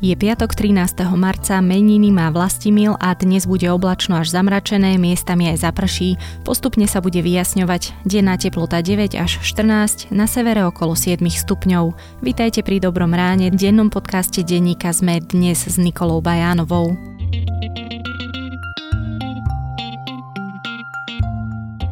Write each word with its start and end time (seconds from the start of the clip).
Je 0.00 0.16
piatok 0.16 0.56
13. 0.56 1.12
marca, 1.12 1.60
meniny 1.60 2.08
má 2.08 2.32
Vlastimil 2.32 2.96
a 2.96 3.12
dnes 3.12 3.44
bude 3.44 3.68
oblačno 3.68 4.16
až 4.16 4.32
zamračené, 4.32 4.96
miestami 4.96 5.52
aj 5.52 5.68
zaprší. 5.68 6.16
Postupne 6.40 6.88
sa 6.88 7.04
bude 7.04 7.20
vyjasňovať. 7.20 8.08
Denná 8.08 8.40
teplota 8.40 8.80
9 8.80 9.12
až 9.20 9.44
14, 9.44 10.08
na 10.08 10.24
severe 10.24 10.64
okolo 10.64 10.96
7 10.96 11.20
stupňov. 11.20 11.92
Vítajte 12.24 12.64
pri 12.64 12.80
Dobrom 12.80 13.12
ráne, 13.12 13.52
v 13.52 13.60
dennom 13.60 13.92
podcaste 13.92 14.40
denníka 14.40 14.88
sme 14.96 15.20
dnes 15.20 15.68
s 15.68 15.76
Nikolou 15.76 16.24
Bajánovou. 16.24 16.96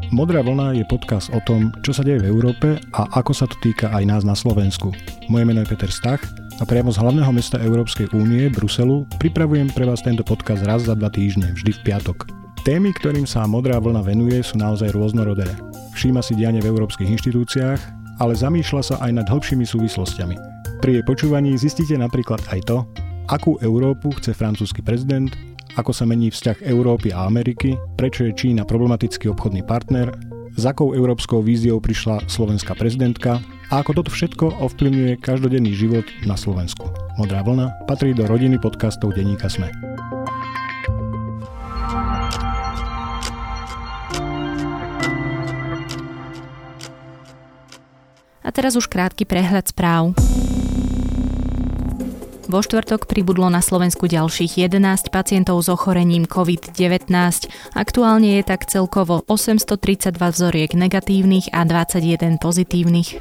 Modrá 0.09 0.41
vlna 0.41 0.81
je 0.81 0.85
podcast 0.89 1.29
o 1.37 1.45
tom, 1.45 1.77
čo 1.85 1.93
sa 1.93 2.01
deje 2.01 2.25
v 2.25 2.33
Európe 2.33 2.81
a 2.97 3.05
ako 3.21 3.37
sa 3.37 3.45
to 3.45 3.61
týka 3.61 3.93
aj 3.93 4.05
nás 4.09 4.23
na 4.25 4.33
Slovensku. 4.33 4.97
Moje 5.29 5.45
meno 5.45 5.61
je 5.61 5.69
Peter 5.69 5.93
Stach 5.93 6.48
a 6.59 6.67
priamo 6.67 6.91
z 6.91 6.99
hlavného 6.99 7.31
mesta 7.31 7.63
Európskej 7.63 8.11
únie, 8.11 8.51
Bruselu, 8.51 9.07
pripravujem 9.23 9.71
pre 9.71 9.87
vás 9.87 10.03
tento 10.03 10.27
podcast 10.27 10.67
raz 10.67 10.91
za 10.91 10.99
dva 10.99 11.07
týždne, 11.07 11.55
vždy 11.55 11.71
v 11.71 11.81
piatok. 11.87 12.27
Témy, 12.67 12.91
ktorým 12.99 13.31
sa 13.31 13.47
Modrá 13.47 13.79
vlna 13.79 14.03
venuje, 14.03 14.43
sú 14.43 14.59
naozaj 14.59 14.91
rôznorodé. 14.91 15.47
Všíma 15.95 16.19
si 16.19 16.35
dianie 16.35 16.59
v 16.59 16.75
európskych 16.75 17.07
inštitúciách, 17.07 17.81
ale 18.19 18.35
zamýšľa 18.35 18.83
sa 18.83 18.95
aj 19.07 19.23
nad 19.23 19.27
hĺbšími 19.31 19.63
súvislostiami. 19.63 20.35
Pri 20.83 20.99
jej 20.99 21.05
počúvaní 21.07 21.55
zistíte 21.55 21.95
napríklad 21.95 22.43
aj 22.51 22.67
to, 22.67 22.83
akú 23.31 23.55
Európu 23.63 24.11
chce 24.19 24.35
francúzsky 24.35 24.83
prezident, 24.83 25.31
ako 25.79 25.95
sa 25.95 26.11
mení 26.11 26.35
vzťah 26.35 26.67
Európy 26.67 27.15
a 27.15 27.31
Ameriky, 27.31 27.79
prečo 27.95 28.27
je 28.27 28.35
Čína 28.35 28.67
problematický 28.67 29.31
obchodný 29.31 29.63
partner, 29.63 30.11
s 30.59 30.67
akou 30.67 30.91
európskou 30.91 31.39
víziou 31.39 31.79
prišla 31.79 32.27
slovenská 32.27 32.75
prezidentka 32.75 33.39
a 33.69 33.85
ako 33.85 34.01
toto 34.01 34.11
všetko 34.13 34.65
ovplyvňuje 34.65 35.21
každodenný 35.21 35.77
život 35.77 36.09
na 36.25 36.41
Slovensku. 36.41 36.89
Modrá 37.21 37.45
vlna 37.45 37.85
patrí 37.85 38.17
do 38.17 38.25
rodiny 38.25 38.57
podcastov 38.57 39.13
Deníka 39.13 39.53
Sme. 39.53 39.69
A 48.41 48.49
teraz 48.49 48.73
už 48.81 48.89
krátky 48.89 49.29
prehľad 49.29 49.69
správ. 49.69 50.17
Vo 52.49 52.65
štvrtok 52.65 53.05
pribudlo 53.05 53.53
na 53.53 53.61
Slovensku 53.61 54.09
ďalších 54.09 54.57
11 54.73 55.13
pacientov 55.13 55.61
s 55.61 55.69
ochorením 55.69 56.25
COVID-19. 56.25 57.13
Aktuálne 57.77 58.41
je 58.41 58.43
tak 58.49 58.65
celkovo 58.65 59.21
832 59.29 60.17
vzoriek 60.17 60.73
negatívnych 60.73 61.53
a 61.53 61.69
21 61.69 62.41
pozitívnych. 62.41 63.21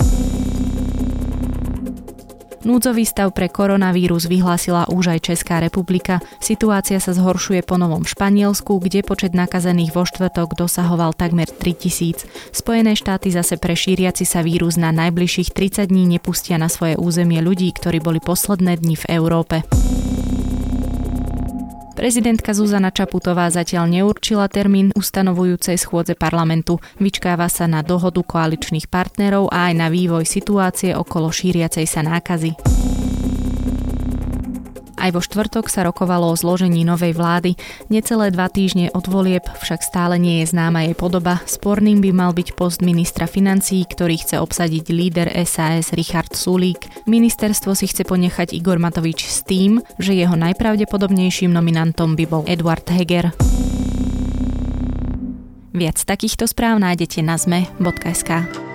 Núdzový 2.67 3.07
stav 3.07 3.31
pre 3.31 3.47
koronavírus 3.47 4.27
vyhlásila 4.27 4.91
už 4.91 5.15
aj 5.15 5.31
Česká 5.31 5.63
republika. 5.63 6.19
Situácia 6.43 6.99
sa 6.99 7.15
zhoršuje 7.15 7.63
po 7.63 7.79
novom 7.79 8.03
Španielsku, 8.03 8.83
kde 8.83 9.07
počet 9.07 9.31
nakazených 9.31 9.95
vo 9.95 10.03
štvrtok 10.03 10.59
dosahoval 10.59 11.15
takmer 11.15 11.47
3000. 11.47 12.27
Spojené 12.51 12.99
štáty 12.99 13.31
zase 13.31 13.55
pre 13.55 13.71
šíriaci 13.71 14.27
sa 14.27 14.43
vírus 14.43 14.75
na 14.75 14.91
najbližších 14.91 15.55
30 15.55 15.87
dní 15.87 16.19
nepustia 16.19 16.59
na 16.59 16.67
svoje 16.67 16.99
územie 16.99 17.39
ľudí, 17.39 17.71
ktorí 17.71 18.03
boli 18.03 18.19
posledné 18.19 18.83
dni 18.83 18.99
v 18.99 19.05
Európe. 19.15 19.63
Prezidentka 21.97 22.53
Zuzana 22.53 22.93
Čaputová 22.93 23.49
zatiaľ 23.49 23.89
neurčila 23.89 24.45
termín 24.45 24.93
ustanovujúcej 24.93 25.81
schôdze 25.81 26.13
parlamentu. 26.13 26.77
Vyčkáva 27.01 27.49
sa 27.49 27.65
na 27.65 27.81
dohodu 27.81 28.21
koaličných 28.21 28.85
partnerov 28.85 29.49
a 29.49 29.67
aj 29.67 29.73
na 29.73 29.89
vývoj 29.89 30.21
situácie 30.21 30.93
okolo 30.93 31.33
šíriacej 31.33 31.89
sa 31.89 32.05
nákazy. 32.05 32.53
Aj 34.97 35.13
vo 35.13 35.21
štvrtok 35.21 35.69
sa 35.69 35.85
rokovalo 35.85 36.33
o 36.33 36.37
zložení 36.37 36.81
novej 36.81 37.13
vlády. 37.13 37.53
Necelé 37.93 38.33
dva 38.33 38.49
týždne 38.49 38.89
od 38.97 39.05
volieb 39.05 39.45
však 39.45 39.85
stále 39.85 40.17
nie 40.17 40.41
je 40.41 40.53
známa 40.53 40.89
jej 40.89 40.97
podoba. 40.97 41.41
Sporným 41.45 42.01
by 42.01 42.11
mal 42.13 42.33
byť 42.33 42.57
post 42.57 42.81
ministra 42.81 43.29
financií, 43.29 43.85
ktorý 43.85 44.17
chce 44.17 44.41
obsadiť 44.41 44.85
líder 44.89 45.29
SAS 45.45 45.93
Richard 45.93 46.33
Sulík. 46.33 46.86
Ministerstvo 47.07 47.71
si 47.71 47.87
chce 47.87 48.03
ponechať 48.03 48.51
Igor 48.51 48.83
Matovič 48.83 49.31
s 49.31 49.39
tým, 49.47 49.79
že 49.95 50.11
jeho 50.11 50.35
najpravdepodobnejším 50.35 51.55
nominantom 51.55 52.19
by 52.19 52.25
bol 52.27 52.43
Eduard 52.43 52.83
Heger. 52.83 53.31
Viac 55.71 55.97
takýchto 56.03 56.51
správ 56.51 56.83
nájdete 56.83 57.23
na 57.23 57.39
zme.sk. 57.39 58.66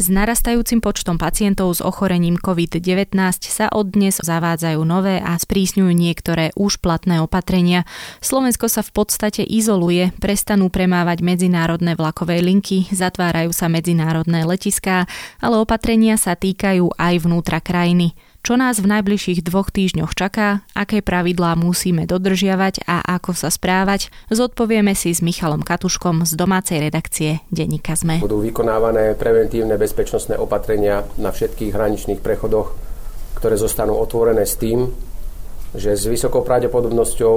S 0.00 0.08
narastajúcim 0.08 0.80
počtom 0.80 1.20
pacientov 1.20 1.76
s 1.76 1.84
ochorením 1.84 2.40
COVID-19 2.40 3.12
sa 3.44 3.68
od 3.68 3.92
dnes 3.92 4.16
zavádzajú 4.16 4.80
nové 4.80 5.20
a 5.20 5.36
sprísňujú 5.36 5.92
niektoré 5.92 6.56
už 6.56 6.80
platné 6.80 7.20
opatrenia. 7.20 7.84
Slovensko 8.24 8.72
sa 8.72 8.80
v 8.80 8.96
podstate 8.96 9.44
izoluje, 9.44 10.08
prestanú 10.16 10.72
premávať 10.72 11.20
medzinárodné 11.20 12.00
vlakové 12.00 12.40
linky, 12.40 12.88
zatvárajú 12.88 13.52
sa 13.52 13.68
medzinárodné 13.68 14.48
letiská, 14.48 15.04
ale 15.36 15.60
opatrenia 15.60 16.16
sa 16.16 16.32
týkajú 16.32 16.96
aj 16.96 17.14
vnútra 17.20 17.60
krajiny 17.60 18.16
čo 18.40 18.56
nás 18.56 18.80
v 18.80 18.88
najbližších 18.88 19.44
dvoch 19.44 19.68
týždňoch 19.68 20.16
čaká, 20.16 20.64
aké 20.72 21.04
pravidlá 21.04 21.60
musíme 21.60 22.08
dodržiavať 22.08 22.88
a 22.88 23.04
ako 23.20 23.36
sa 23.36 23.52
správať, 23.52 24.08
zodpovieme 24.32 24.96
si 24.96 25.12
s 25.12 25.20
Michalom 25.20 25.60
Katuškom 25.60 26.24
z 26.24 26.32
domácej 26.40 26.80
redakcie 26.80 27.44
Denníka 27.52 27.92
ZME. 27.92 28.24
Budú 28.24 28.40
vykonávané 28.40 29.12
preventívne 29.12 29.76
bezpečnostné 29.76 30.40
opatrenia 30.40 31.04
na 31.20 31.28
všetkých 31.30 31.76
hraničných 31.76 32.24
prechodoch, 32.24 32.72
ktoré 33.36 33.60
zostanú 33.60 34.00
otvorené 34.00 34.48
s 34.48 34.56
tým, 34.56 34.88
že 35.76 35.94
s 35.94 36.08
vysokou 36.08 36.40
pravdepodobnosťou, 36.40 37.34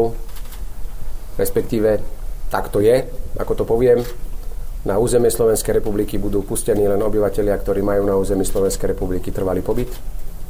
respektíve 1.36 2.00
tak 2.48 2.72
to 2.72 2.80
je, 2.80 3.04
ako 3.38 3.54
to 3.60 3.64
poviem, 3.68 4.00
na 4.84 5.00
územie 5.00 5.32
Slovenskej 5.32 5.80
republiky 5.80 6.20
budú 6.20 6.44
pustení 6.44 6.88
len 6.88 7.00
obyvateľia, 7.00 7.56
ktorí 7.56 7.80
majú 7.80 8.04
na 8.04 8.16
území 8.20 8.44
Slovenskej 8.44 8.96
republiky 8.96 9.32
trvalý 9.32 9.64
pobyt 9.64 9.92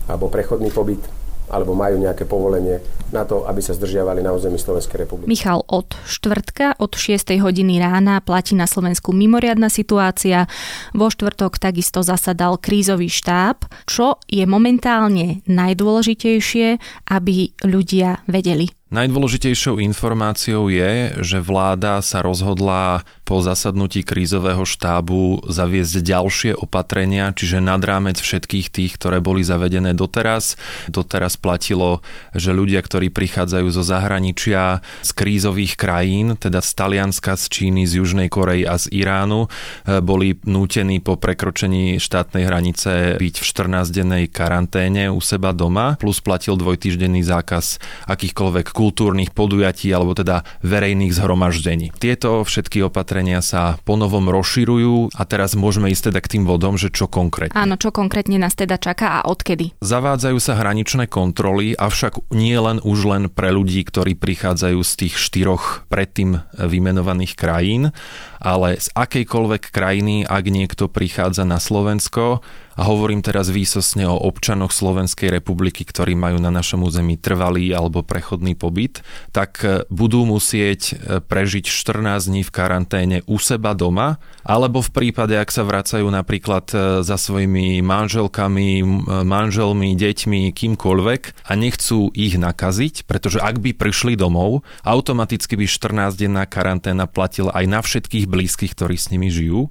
alebo 0.07 0.27
prechodný 0.27 0.69
pobyt 0.71 1.03
alebo 1.51 1.75
majú 1.75 1.99
nejaké 1.99 2.25
povolenie 2.25 2.79
na 3.13 3.27
to, 3.27 3.45
aby 3.45 3.61
sa 3.61 3.77
zdržiavali 3.77 4.25
na 4.25 4.33
území 4.33 4.57
Slovenskej 4.57 5.05
republiky. 5.05 5.29
Michal, 5.29 5.61
od 5.69 5.93
štvrtka, 6.07 6.81
od 6.81 6.97
6. 6.97 7.29
hodiny 7.37 7.77
rána 7.77 8.23
platí 8.25 8.57
na 8.57 8.65
Slovensku 8.65 9.13
mimoriadna 9.13 9.69
situácia. 9.69 10.49
Vo 10.97 11.13
štvrtok 11.13 11.61
takisto 11.61 12.01
zasadal 12.01 12.57
krízový 12.57 13.11
štáb. 13.11 13.69
Čo 13.85 14.17
je 14.25 14.49
momentálne 14.49 15.45
najdôležitejšie, 15.45 16.81
aby 17.13 17.53
ľudia 17.61 18.25
vedeli? 18.25 18.73
Najdôležitejšou 18.93 19.81
informáciou 19.81 20.69
je, 20.69 21.17
že 21.17 21.41
vláda 21.41 21.97
sa 22.05 22.21
rozhodla 22.21 23.01
po 23.25 23.41
zasadnutí 23.41 24.05
krízového 24.05 24.61
štábu 24.69 25.49
zaviesť 25.49 26.05
ďalšie 26.05 26.51
opatrenia, 26.53 27.33
čiže 27.33 27.57
nad 27.57 27.81
rámec 27.81 28.21
všetkých 28.21 28.69
tých, 28.69 28.91
ktoré 29.01 29.17
boli 29.17 29.41
zavedené 29.41 29.97
doteraz. 29.97 30.61
Doteraz 30.93 31.41
platilo, 31.41 32.05
že 32.37 32.53
ľudia, 32.53 32.85
ktorí 32.85 33.09
prichádzajú 33.09 33.67
zo 33.73 33.81
zahraničia, 33.81 34.85
z 35.01 35.11
krízových 35.17 35.73
krajín, 35.73 36.37
teda 36.37 36.61
z 36.61 36.71
Talianska, 36.77 37.33
z 37.33 37.49
Číny, 37.49 37.89
z 37.89 37.97
Južnej 37.97 38.29
Korei 38.29 38.61
a 38.61 38.77
z 38.77 38.93
Iránu, 38.93 39.49
e, 39.89 40.05
boli 40.05 40.37
nútení 40.45 41.01
po 41.01 41.17
prekročení 41.17 41.97
štátnej 41.97 42.45
hranice 42.45 43.17
byť 43.17 43.35
v 43.41 43.45
14-dennej 43.57 44.29
karanténe 44.29 45.09
u 45.09 45.17
seba 45.17 45.49
doma, 45.49 45.97
plus 45.97 46.21
platil 46.21 46.61
dvojtýždenný 46.61 47.25
zákaz 47.25 47.81
akýchkoľvek 48.05 48.82
kultúrnych 48.83 49.31
podujatí 49.31 49.87
alebo 49.95 50.11
teda 50.11 50.43
verejných 50.59 51.15
zhromaždení. 51.15 51.95
Tieto 51.95 52.43
všetky 52.43 52.83
opatrenia 52.83 53.39
sa 53.39 53.79
ponovom 53.87 54.27
rozširujú 54.27 55.15
a 55.15 55.23
teraz 55.23 55.55
môžeme 55.55 55.87
ísť 55.87 56.11
teda 56.11 56.19
k 56.19 56.31
tým 56.35 56.43
vodom, 56.43 56.75
že 56.75 56.91
čo 56.91 57.07
konkrétne. 57.07 57.55
Áno, 57.55 57.79
čo 57.79 57.95
konkrétne 57.95 58.35
nás 58.35 58.59
teda 58.59 58.75
čaká 58.75 59.23
a 59.23 59.31
odkedy? 59.31 59.79
Zavádzajú 59.79 60.37
sa 60.43 60.59
hraničné 60.59 61.07
kontroly, 61.07 61.71
avšak 61.79 62.35
nie 62.35 62.59
len 62.59 62.83
už 62.83 62.99
len 63.07 63.23
pre 63.31 63.55
ľudí, 63.55 63.87
ktorí 63.87 64.19
prichádzajú 64.19 64.79
z 64.83 64.93
tých 64.99 65.15
štyroch 65.15 65.87
predtým 65.87 66.43
vymenovaných 66.59 67.39
krajín, 67.39 67.95
ale 68.43 68.77
z 68.77 68.91
akejkoľvek 68.91 69.71
krajiny, 69.71 70.27
ak 70.27 70.45
niekto 70.51 70.91
prichádza 70.91 71.47
na 71.47 71.57
Slovensko, 71.57 72.43
a 72.73 72.81
hovorím 72.89 73.21
teraz 73.21 73.53
výsosne 73.53 74.09
o 74.09 74.17
občanoch 74.17 74.73
Slovenskej 74.73 75.29
republiky, 75.29 75.85
ktorí 75.85 76.17
majú 76.17 76.41
na 76.41 76.49
našom 76.49 76.81
území 76.81 77.21
trvalý 77.21 77.69
alebo 77.69 78.01
prechodný 78.01 78.57
pobyt, 78.57 79.05
tak 79.29 79.61
e, 79.61 79.85
budú 79.93 80.25
musieť 80.25 80.81
e, 80.89 81.21
prežiť 81.21 81.69
14 81.69 82.33
dní 82.33 82.41
v 82.41 82.51
karanténe 82.53 83.17
u 83.29 83.37
seba 83.37 83.77
doma, 83.77 84.17
alebo 84.41 84.81
v 84.81 84.89
prípade, 84.89 85.37
ak 85.37 85.53
sa 85.53 85.61
vracajú 85.61 86.09
napríklad 86.09 86.65
e, 86.73 86.75
za 87.05 87.17
svojimi 87.17 87.85
manželkami, 87.85 88.81
manželmi, 89.21 89.93
deťmi, 89.93 90.41
kýmkoľvek 90.51 91.21
a 91.45 91.51
nechcú 91.53 92.09
ich 92.17 92.35
nakaziť, 92.41 93.05
pretože 93.05 93.37
ak 93.37 93.61
by 93.61 93.77
prišli 93.77 94.17
domov, 94.17 94.65
automaticky 94.81 95.53
by 95.53 95.65
14-denná 95.69 96.49
karanténa 96.49 97.05
platila 97.05 97.53
aj 97.53 97.65
na 97.69 97.79
všetkých 97.85 98.25
blízkych, 98.33 98.73
ktorí 98.73 98.97
s 98.97 99.13
nimi 99.13 99.29
žijú. 99.29 99.69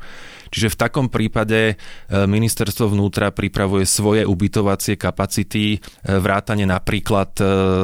Čiže 0.52 0.76
v 0.76 0.80
takom 0.84 1.06
prípade 1.08 1.80
ministerstvo 2.12 2.92
vnútra 2.92 3.32
pripravuje 3.32 3.88
svoje 3.88 4.28
ubytovacie 4.28 5.00
kapacity, 5.00 5.80
vrátane 6.04 6.68
napríklad 6.68 7.32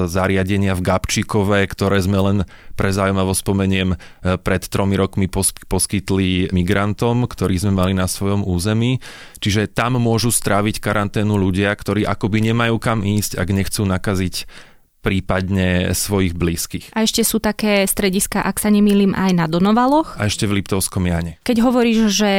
zariadenia 0.05 0.77
v 0.77 0.85
Gabčíkove, 0.85 1.65
ktoré 1.65 1.99
sme 2.05 2.21
len 2.21 2.39
pre 2.77 2.93
zaujímavosť 2.93 3.41
spomeniem 3.41 3.97
pred 4.45 4.63
tromi 4.69 5.01
rokmi 5.01 5.33
poskytli 5.67 6.53
migrantom, 6.53 7.25
ktorí 7.25 7.57
sme 7.57 7.73
mali 7.73 7.97
na 7.97 8.05
svojom 8.05 8.45
území. 8.45 9.01
Čiže 9.41 9.73
tam 9.73 9.97
môžu 9.97 10.29
stráviť 10.29 10.79
karanténu 10.85 11.41
ľudia, 11.41 11.73
ktorí 11.73 12.05
akoby 12.05 12.53
nemajú 12.53 12.77
kam 12.77 13.01
ísť, 13.01 13.41
ak 13.41 13.49
nechcú 13.49 13.89
nakaziť 13.89 14.45
prípadne 15.01 15.95
svojich 15.95 16.35
blízkych. 16.35 16.91
A 16.93 17.07
ešte 17.07 17.23
sú 17.23 17.39
také 17.39 17.87
strediska, 17.87 18.43
ak 18.43 18.59
sa 18.59 18.69
nemýlim, 18.69 19.15
aj 19.15 19.33
na 19.35 19.47
Donovaloch? 19.47 20.19
A 20.19 20.27
ešte 20.27 20.45
v 20.45 20.61
Liptovskom 20.61 21.07
Jane. 21.07 21.39
Keď 21.47 21.57
hovoríš, 21.63 21.99
že 22.13 22.33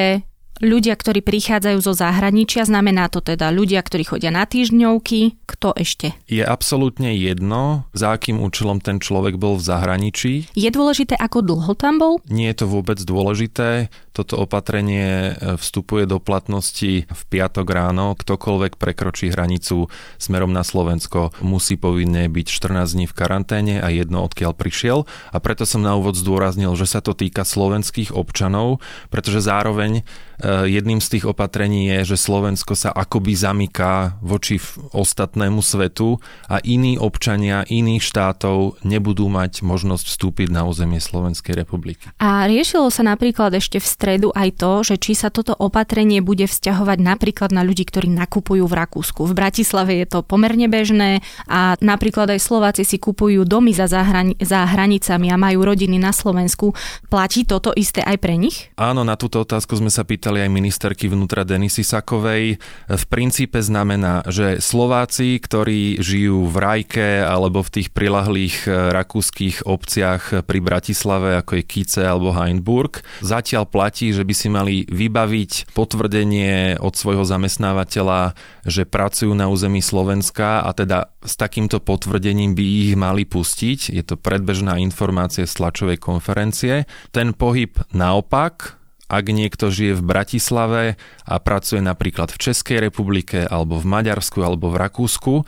ľudia, 0.60 0.96
ktorí 0.96 1.24
prichádzajú 1.24 1.80
zo 1.80 1.94
zahraničia, 1.96 2.68
znamená 2.68 3.08
to 3.08 3.24
teda 3.24 3.50
ľudia, 3.50 3.80
ktorí 3.80 4.04
chodia 4.06 4.32
na 4.32 4.44
týždňovky, 4.44 5.40
kto 5.48 5.74
ešte? 5.76 6.14
Je 6.28 6.44
absolútne 6.44 7.16
jedno, 7.16 7.88
za 7.96 8.16
akým 8.16 8.44
účelom 8.44 8.84
ten 8.84 9.00
človek 9.00 9.40
bol 9.40 9.56
v 9.56 9.64
zahraničí. 9.66 10.34
Je 10.54 10.70
dôležité, 10.70 11.16
ako 11.16 11.42
dlho 11.42 11.74
tam 11.80 11.98
bol? 11.98 12.14
Nie 12.28 12.52
je 12.54 12.64
to 12.64 12.68
vôbec 12.68 13.00
dôležité. 13.00 13.90
Toto 14.12 14.36
opatrenie 14.36 15.34
e, 15.34 15.56
vstupuje 15.56 16.04
do 16.04 16.20
platnosti 16.20 17.08
v 17.08 17.22
piatok 17.32 17.68
ráno. 17.72 18.14
Ktokoľvek 18.20 18.76
prekročí 18.76 19.32
hranicu 19.32 19.88
smerom 20.20 20.52
na 20.52 20.68
Slovensko, 20.68 21.32
musí 21.40 21.80
povinne 21.80 22.28
byť 22.28 22.48
14 22.52 23.00
dní 23.00 23.06
v 23.08 23.16
karanténe 23.16 23.76
a 23.80 23.88
jedno 23.88 24.28
odkiaľ 24.28 24.52
prišiel. 24.54 25.08
A 25.32 25.38
preto 25.40 25.64
som 25.64 25.80
na 25.80 25.96
úvod 25.96 26.20
zdôraznil, 26.20 26.76
že 26.76 26.86
sa 26.86 27.00
to 27.00 27.16
týka 27.16 27.48
slovenských 27.48 28.12
občanov, 28.12 28.84
pretože 29.08 29.40
zároveň 29.40 30.04
Eh, 30.40 30.49
jedným 30.68 31.00
z 31.00 31.18
tých 31.18 31.26
opatrení 31.30 31.90
je, 31.94 32.16
že 32.16 32.18
Slovensko 32.18 32.74
sa 32.74 32.90
akoby 32.96 33.34
zamyká 33.36 34.20
voči 34.24 34.60
ostatnému 34.94 35.60
svetu 35.62 36.20
a 36.48 36.60
iní 36.64 36.98
občania 37.00 37.64
iných 37.68 38.04
štátov 38.04 38.82
nebudú 38.84 39.30
mať 39.30 39.62
možnosť 39.62 40.06
vstúpiť 40.10 40.48
na 40.50 40.66
územie 40.66 40.98
Slovenskej 40.98 41.54
republiky. 41.54 42.10
A 42.20 42.48
riešilo 42.50 42.90
sa 42.90 43.06
napríklad 43.06 43.54
ešte 43.56 43.78
v 43.78 43.88
stredu 43.88 44.30
aj 44.34 44.50
to, 44.60 44.72
že 44.84 44.96
či 44.98 45.14
sa 45.14 45.30
toto 45.30 45.54
opatrenie 45.54 46.24
bude 46.24 46.50
vzťahovať 46.50 46.98
napríklad 47.00 47.50
na 47.54 47.62
ľudí, 47.62 47.86
ktorí 47.86 48.10
nakupujú 48.10 48.66
v 48.66 48.78
Rakúsku. 48.78 49.28
V 49.30 49.34
Bratislave 49.38 50.00
je 50.02 50.08
to 50.10 50.20
pomerne 50.26 50.66
bežné 50.66 51.22
a 51.46 51.78
napríklad 51.80 52.32
aj 52.34 52.42
Slováci 52.42 52.84
si 52.88 52.98
kupujú 52.98 53.46
domy 53.46 53.76
za, 53.76 53.86
zahrani- 53.86 54.40
za 54.40 54.66
hranicami 54.66 55.30
a 55.30 55.38
majú 55.38 55.64
rodiny 55.68 56.02
na 56.02 56.16
Slovensku. 56.16 56.74
Platí 57.12 57.46
toto 57.46 57.76
isté 57.76 58.02
aj 58.04 58.18
pre 58.18 58.36
nich? 58.40 58.72
Áno, 58.80 59.04
na 59.04 59.20
túto 59.20 59.42
otázku 59.44 59.76
sme 59.78 59.92
sa 59.92 60.08
pýtali 60.08 60.39
pýtali 60.40 60.56
aj 60.56 60.56
ministerky 60.56 61.06
vnútra 61.12 61.44
Denisy 61.44 61.84
Sakovej, 61.84 62.56
v 62.88 63.04
princípe 63.12 63.60
znamená, 63.60 64.24
že 64.24 64.64
Slováci, 64.64 65.36
ktorí 65.36 66.00
žijú 66.00 66.48
v 66.48 66.56
Rajke 66.56 67.28
alebo 67.28 67.60
v 67.60 67.74
tých 67.76 67.92
prilahlých 67.92 68.64
e, 68.64 68.96
rakúskych 68.96 69.68
obciach 69.68 70.48
pri 70.48 70.60
Bratislave, 70.64 71.36
ako 71.44 71.60
je 71.60 71.64
Kice 71.68 72.08
alebo 72.08 72.32
Heinburg, 72.32 73.04
zatiaľ 73.20 73.68
platí, 73.68 74.16
že 74.16 74.24
by 74.24 74.32
si 74.32 74.48
mali 74.48 74.88
vybaviť 74.88 75.76
potvrdenie 75.76 76.80
od 76.80 76.96
svojho 76.96 77.28
zamestnávateľa, 77.28 78.32
že 78.64 78.88
pracujú 78.88 79.36
na 79.36 79.52
území 79.52 79.84
Slovenska 79.84 80.64
a 80.64 80.72
teda 80.72 81.12
s 81.20 81.36
takýmto 81.36 81.84
potvrdením 81.84 82.56
by 82.56 82.64
ich 82.64 82.94
mali 82.96 83.28
pustiť. 83.28 83.92
Je 83.92 84.04
to 84.08 84.16
predbežná 84.16 84.80
informácia 84.80 85.44
z 85.44 85.52
tlačovej 85.60 86.00
konferencie. 86.00 86.88
Ten 87.12 87.36
pohyb 87.36 87.76
naopak 87.92 88.79
ak 89.10 89.26
niekto 89.34 89.74
žije 89.74 89.98
v 89.98 90.06
Bratislave 90.06 90.84
a 91.26 91.36
pracuje 91.42 91.82
napríklad 91.82 92.30
v 92.30 92.38
Českej 92.38 92.78
republike 92.86 93.42
alebo 93.42 93.82
v 93.82 93.90
Maďarsku 93.90 94.40
alebo 94.46 94.70
v 94.70 94.80
Rakúsku, 94.80 95.44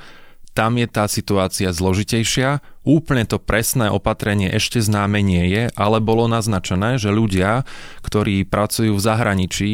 tam 0.51 0.75
je 0.75 0.87
tá 0.89 1.07
situácia 1.07 1.71
zložitejšia. 1.71 2.59
Úplne 2.83 3.23
to 3.23 3.39
presné 3.39 3.87
opatrenie 3.87 4.51
ešte 4.51 4.83
známe 4.83 5.23
nie 5.23 5.47
je, 5.47 5.63
ale 5.79 6.03
bolo 6.03 6.27
naznačené, 6.27 6.99
že 6.99 7.13
ľudia, 7.13 7.63
ktorí 8.03 8.43
pracujú 8.43 8.97
v 8.97 9.05
zahraničí, 9.05 9.71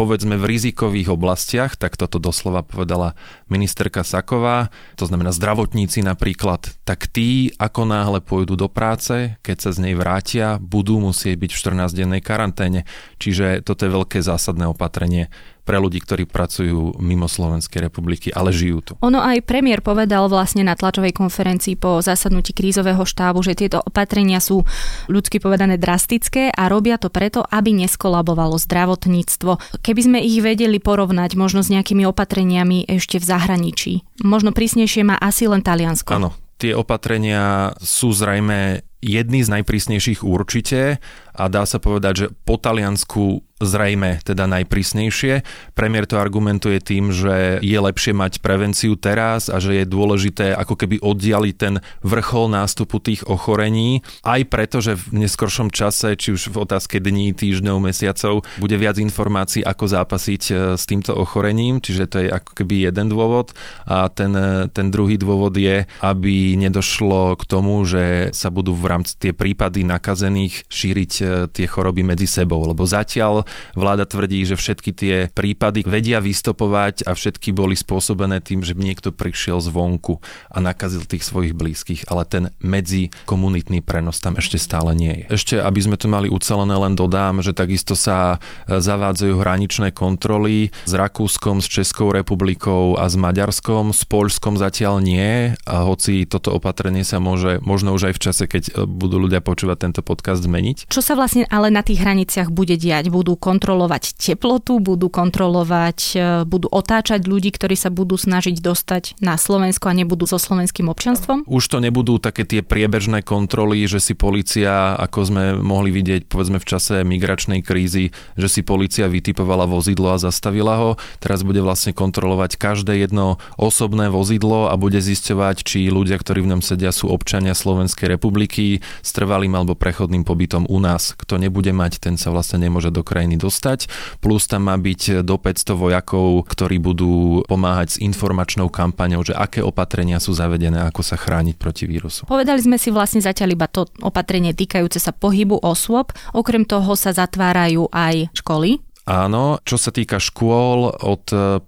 povedzme 0.00 0.40
v 0.40 0.56
rizikových 0.56 1.12
oblastiach, 1.12 1.76
tak 1.76 2.00
toto 2.00 2.16
doslova 2.16 2.64
povedala 2.64 3.12
ministerka 3.52 4.00
Saková, 4.00 4.72
to 4.96 5.04
znamená 5.04 5.28
zdravotníci 5.28 6.00
napríklad, 6.00 6.72
tak 6.88 7.04
tí 7.12 7.52
ako 7.60 7.84
náhle 7.84 8.24
pôjdu 8.24 8.56
do 8.56 8.72
práce, 8.72 9.36
keď 9.44 9.56
sa 9.60 9.70
z 9.76 9.84
nej 9.84 9.92
vrátia, 9.92 10.56
budú 10.56 10.96
musieť 11.04 11.36
byť 11.36 11.50
v 11.52 11.60
14-dennej 11.60 12.24
karanténe. 12.24 12.88
Čiže 13.20 13.60
toto 13.60 13.84
je 13.84 13.92
veľké 13.92 14.24
zásadné 14.24 14.64
opatrenie 14.72 15.28
pre 15.70 15.78
ľudí, 15.78 16.02
ktorí 16.02 16.26
pracujú 16.26 16.98
mimo 16.98 17.30
Slovenskej 17.30 17.86
republiky, 17.86 18.34
ale 18.34 18.50
žijú 18.50 18.78
tu. 18.82 18.92
Ono 19.06 19.22
aj 19.22 19.46
premiér 19.46 19.86
povedal 19.86 20.26
vlastne 20.26 20.66
na 20.66 20.74
tlačovej 20.74 21.14
konferencii 21.14 21.78
po 21.78 22.02
zasadnutí 22.02 22.50
krízového 22.50 23.06
štábu, 23.06 23.38
že 23.46 23.54
tieto 23.54 23.78
opatrenia 23.78 24.42
sú 24.42 24.66
ľudsky 25.06 25.38
povedané 25.38 25.78
drastické 25.78 26.50
a 26.50 26.66
robia 26.66 26.98
to 26.98 27.06
preto, 27.06 27.46
aby 27.46 27.70
neskolabovalo 27.86 28.58
zdravotníctvo. 28.58 29.78
Keby 29.78 30.00
sme 30.02 30.18
ich 30.18 30.42
vedeli 30.42 30.82
porovnať 30.82 31.38
možno 31.38 31.62
s 31.62 31.70
nejakými 31.70 32.02
opatreniami 32.02 32.90
ešte 32.90 33.22
v 33.22 33.30
zahraničí, 33.30 33.92
možno 34.26 34.50
prísnejšie 34.50 35.06
má 35.06 35.22
asi 35.22 35.46
len 35.46 35.62
Taliansko. 35.62 36.10
Áno, 36.18 36.34
tie 36.58 36.74
opatrenia 36.74 37.78
sú 37.78 38.10
zrejme 38.10 38.82
jedný 38.98 39.46
z 39.46 39.54
najprísnejších 39.54 40.26
určite 40.26 40.98
a 41.30 41.44
dá 41.46 41.62
sa 41.62 41.78
povedať, 41.78 42.14
že 42.18 42.26
po 42.42 42.58
Taliansku 42.58 43.46
zrejme 43.60 44.24
teda 44.24 44.48
najprísnejšie. 44.48 45.44
Premiér 45.76 46.08
to 46.08 46.16
argumentuje 46.16 46.80
tým, 46.80 47.12
že 47.12 47.60
je 47.60 47.78
lepšie 47.78 48.16
mať 48.16 48.40
prevenciu 48.40 48.96
teraz 48.96 49.52
a 49.52 49.60
že 49.60 49.84
je 49.84 49.84
dôležité 49.84 50.56
ako 50.56 50.74
keby 50.80 50.96
oddialiť 51.04 51.54
ten 51.60 51.84
vrchol 52.00 52.48
nástupu 52.50 52.98
tých 52.98 53.22
ochorení, 53.28 54.00
aj 54.24 54.40
preto, 54.48 54.80
že 54.80 54.96
v 54.96 55.28
neskoršom 55.28 55.68
čase, 55.68 56.16
či 56.16 56.32
už 56.32 56.50
v 56.50 56.64
otázke 56.64 56.98
dní, 56.98 57.36
týždňov, 57.36 57.76
mesiacov, 57.78 58.42
bude 58.56 58.76
viac 58.80 58.96
informácií, 58.96 59.60
ako 59.60 59.84
zápasiť 59.86 60.42
e, 60.48 60.52
s 60.80 60.84
týmto 60.88 61.12
ochorením, 61.12 61.84
čiže 61.84 62.04
to 62.08 62.16
je 62.24 62.28
ako 62.32 62.64
keby 62.64 62.88
jeden 62.88 63.12
dôvod. 63.12 63.52
A 63.84 64.08
ten, 64.08 64.32
e, 64.32 64.72
ten 64.72 64.88
druhý 64.88 65.20
dôvod 65.20 65.52
je, 65.56 65.84
aby 66.00 66.56
nedošlo 66.56 67.36
k 67.36 67.42
tomu, 67.44 67.84
že 67.84 68.32
sa 68.32 68.48
budú 68.48 68.72
v 68.72 68.88
rámci 68.88 69.20
tie 69.20 69.32
prípady 69.36 69.84
nakazených 69.84 70.64
šíriť 70.72 71.12
e, 71.20 71.24
tie 71.52 71.66
choroby 71.68 72.00
medzi 72.00 72.24
sebou, 72.24 72.64
lebo 72.64 72.88
zatiaľ 72.88 73.44
Vláda 73.74 74.04
tvrdí, 74.06 74.42
že 74.46 74.58
všetky 74.58 74.90
tie 74.94 75.14
prípady 75.30 75.86
vedia 75.86 76.18
vystopovať 76.22 77.06
a 77.06 77.14
všetky 77.14 77.54
boli 77.54 77.74
spôsobené 77.74 78.42
tým, 78.42 78.64
že 78.66 78.76
niekto 78.76 79.14
prišiel 79.14 79.62
zvonku 79.62 80.18
a 80.50 80.58
nakazil 80.58 81.04
tých 81.04 81.26
svojich 81.26 81.54
blízkych, 81.54 82.08
ale 82.10 82.26
ten 82.26 82.44
medzikomunitný 82.60 83.82
prenos 83.84 84.20
tam 84.20 84.36
ešte 84.36 84.60
stále 84.60 84.92
nie 84.96 85.24
je. 85.24 85.40
Ešte, 85.40 85.54
aby 85.58 85.80
sme 85.80 85.96
to 85.96 86.06
mali 86.10 86.28
ucelené, 86.30 86.74
len 86.76 86.94
dodám, 86.94 87.40
že 87.40 87.56
takisto 87.56 87.94
sa 87.96 88.36
e, 88.66 88.78
zavádzajú 88.80 89.34
hraničné 89.40 89.92
kontroly 89.94 90.70
s 90.84 90.92
Rakúskom, 90.92 91.62
s 91.62 91.68
Českou 91.68 92.12
republikou 92.14 92.94
a 92.98 93.06
s 93.08 93.16
Maďarskom, 93.16 93.94
s 93.94 94.02
Polskom 94.04 94.56
zatiaľ 94.60 95.02
nie, 95.02 95.54
a 95.64 95.86
hoci 95.86 96.24
toto 96.28 96.54
opatrenie 96.54 97.02
sa 97.02 97.22
môže 97.22 97.62
možno 97.64 97.96
už 97.96 98.12
aj 98.12 98.14
v 98.16 98.22
čase, 98.22 98.44
keď 98.46 98.62
e, 98.68 98.72
budú 98.84 99.22
ľudia 99.22 99.40
počúvať 99.40 99.88
tento 99.88 100.00
podcast 100.04 100.44
zmeniť. 100.44 100.90
Čo 100.90 101.00
sa 101.00 101.16
vlastne 101.16 101.48
ale 101.48 101.72
na 101.72 101.80
tých 101.80 102.02
hraniciach 102.02 102.52
bude 102.52 102.76
diať? 102.76 103.08
Budú 103.08 103.36
kontrolovať 103.40 104.20
teplotu, 104.20 104.76
budú 104.78 105.08
kontrolovať, 105.08 105.98
e, 106.12 106.18
budú 106.44 106.68
otáčať 106.68 107.24
ľudí, 107.24 107.50
ktorí 107.50 107.74
sa 107.74 107.88
budú 107.88 108.20
snažiť 108.20 108.60
dostať 108.60 109.18
na 109.24 109.40
Slovensko 109.40 109.88
a 109.88 109.96
nebudú 109.96 110.28
so 110.28 110.36
slovenským 110.36 110.92
občanstvom? 110.92 111.48
Už 111.48 111.64
to 111.72 111.80
nebudú 111.80 112.20
také 112.20 112.44
tie 112.44 112.60
priebežné 112.60 113.24
kontroly, 113.24 113.88
že 113.88 113.98
si 113.98 114.12
policia, 114.12 114.94
ako 115.00 115.18
sme 115.24 115.44
mohli 115.56 115.88
vidieť 115.90 116.28
povedzme 116.28 116.60
v 116.60 116.68
čase 116.68 117.00
migračnej 117.00 117.64
krízy, 117.64 118.12
že 118.36 118.48
si 118.52 118.60
policia 118.60 119.08
vytipovala 119.08 119.64
vozidlo 119.64 120.12
a 120.12 120.20
zastavila 120.20 120.74
ho. 120.76 120.90
Teraz 121.18 121.40
bude 121.40 121.64
vlastne 121.64 121.96
kontrolovať 121.96 122.60
každé 122.60 123.00
jedno 123.00 123.40
osobné 123.56 124.12
vozidlo 124.12 124.68
a 124.68 124.76
bude 124.76 125.00
zisťovať, 125.00 125.56
či 125.64 125.88
ľudia, 125.88 126.20
ktorí 126.20 126.44
v 126.44 126.50
ňom 126.56 126.62
sedia, 126.62 126.90
sú 126.90 127.08
občania 127.08 127.54
Slovenskej 127.54 128.10
republiky 128.10 128.82
s 129.00 129.10
trvalým 129.14 129.54
alebo 129.54 129.78
prechodným 129.78 130.26
pobytom 130.26 130.66
u 130.66 130.78
nás. 130.82 131.14
Kto 131.14 131.38
nebude 131.38 131.70
mať, 131.70 132.02
ten 132.02 132.14
sa 132.18 132.34
vlastne 132.34 132.66
nemôže 132.66 132.90
do 132.90 133.06
krajiny 133.06 133.29
krajiny 133.30 133.38
dostať, 133.38 133.86
plus 134.18 134.50
tam 134.50 134.66
má 134.66 134.74
byť 134.74 135.22
do 135.22 135.38
500 135.38 135.78
vojakov, 135.78 136.50
ktorí 136.50 136.82
budú 136.82 137.46
pomáhať 137.46 137.88
s 137.94 138.00
informačnou 138.02 138.66
kampaňou, 138.66 139.22
že 139.22 139.38
aké 139.38 139.62
opatrenia 139.62 140.18
sú 140.18 140.34
zavedené, 140.34 140.82
ako 140.90 141.06
sa 141.06 141.14
chrániť 141.14 141.54
proti 141.54 141.86
vírusu. 141.86 142.26
Povedali 142.26 142.58
sme 142.58 142.74
si 142.74 142.90
vlastne 142.90 143.22
zatiaľ 143.22 143.54
iba 143.54 143.70
to 143.70 143.86
opatrenie 144.02 144.50
týkajúce 144.50 144.98
sa 144.98 145.14
pohybu 145.14 145.62
osôb. 145.62 146.10
Okrem 146.34 146.66
toho 146.66 146.98
sa 146.98 147.14
zatvárajú 147.14 147.86
aj 147.94 148.34
školy, 148.34 148.82
Áno, 149.08 149.58
čo 149.66 149.80
sa 149.80 149.90
týka 149.90 150.22
škôl, 150.22 150.92
od 150.92 151.24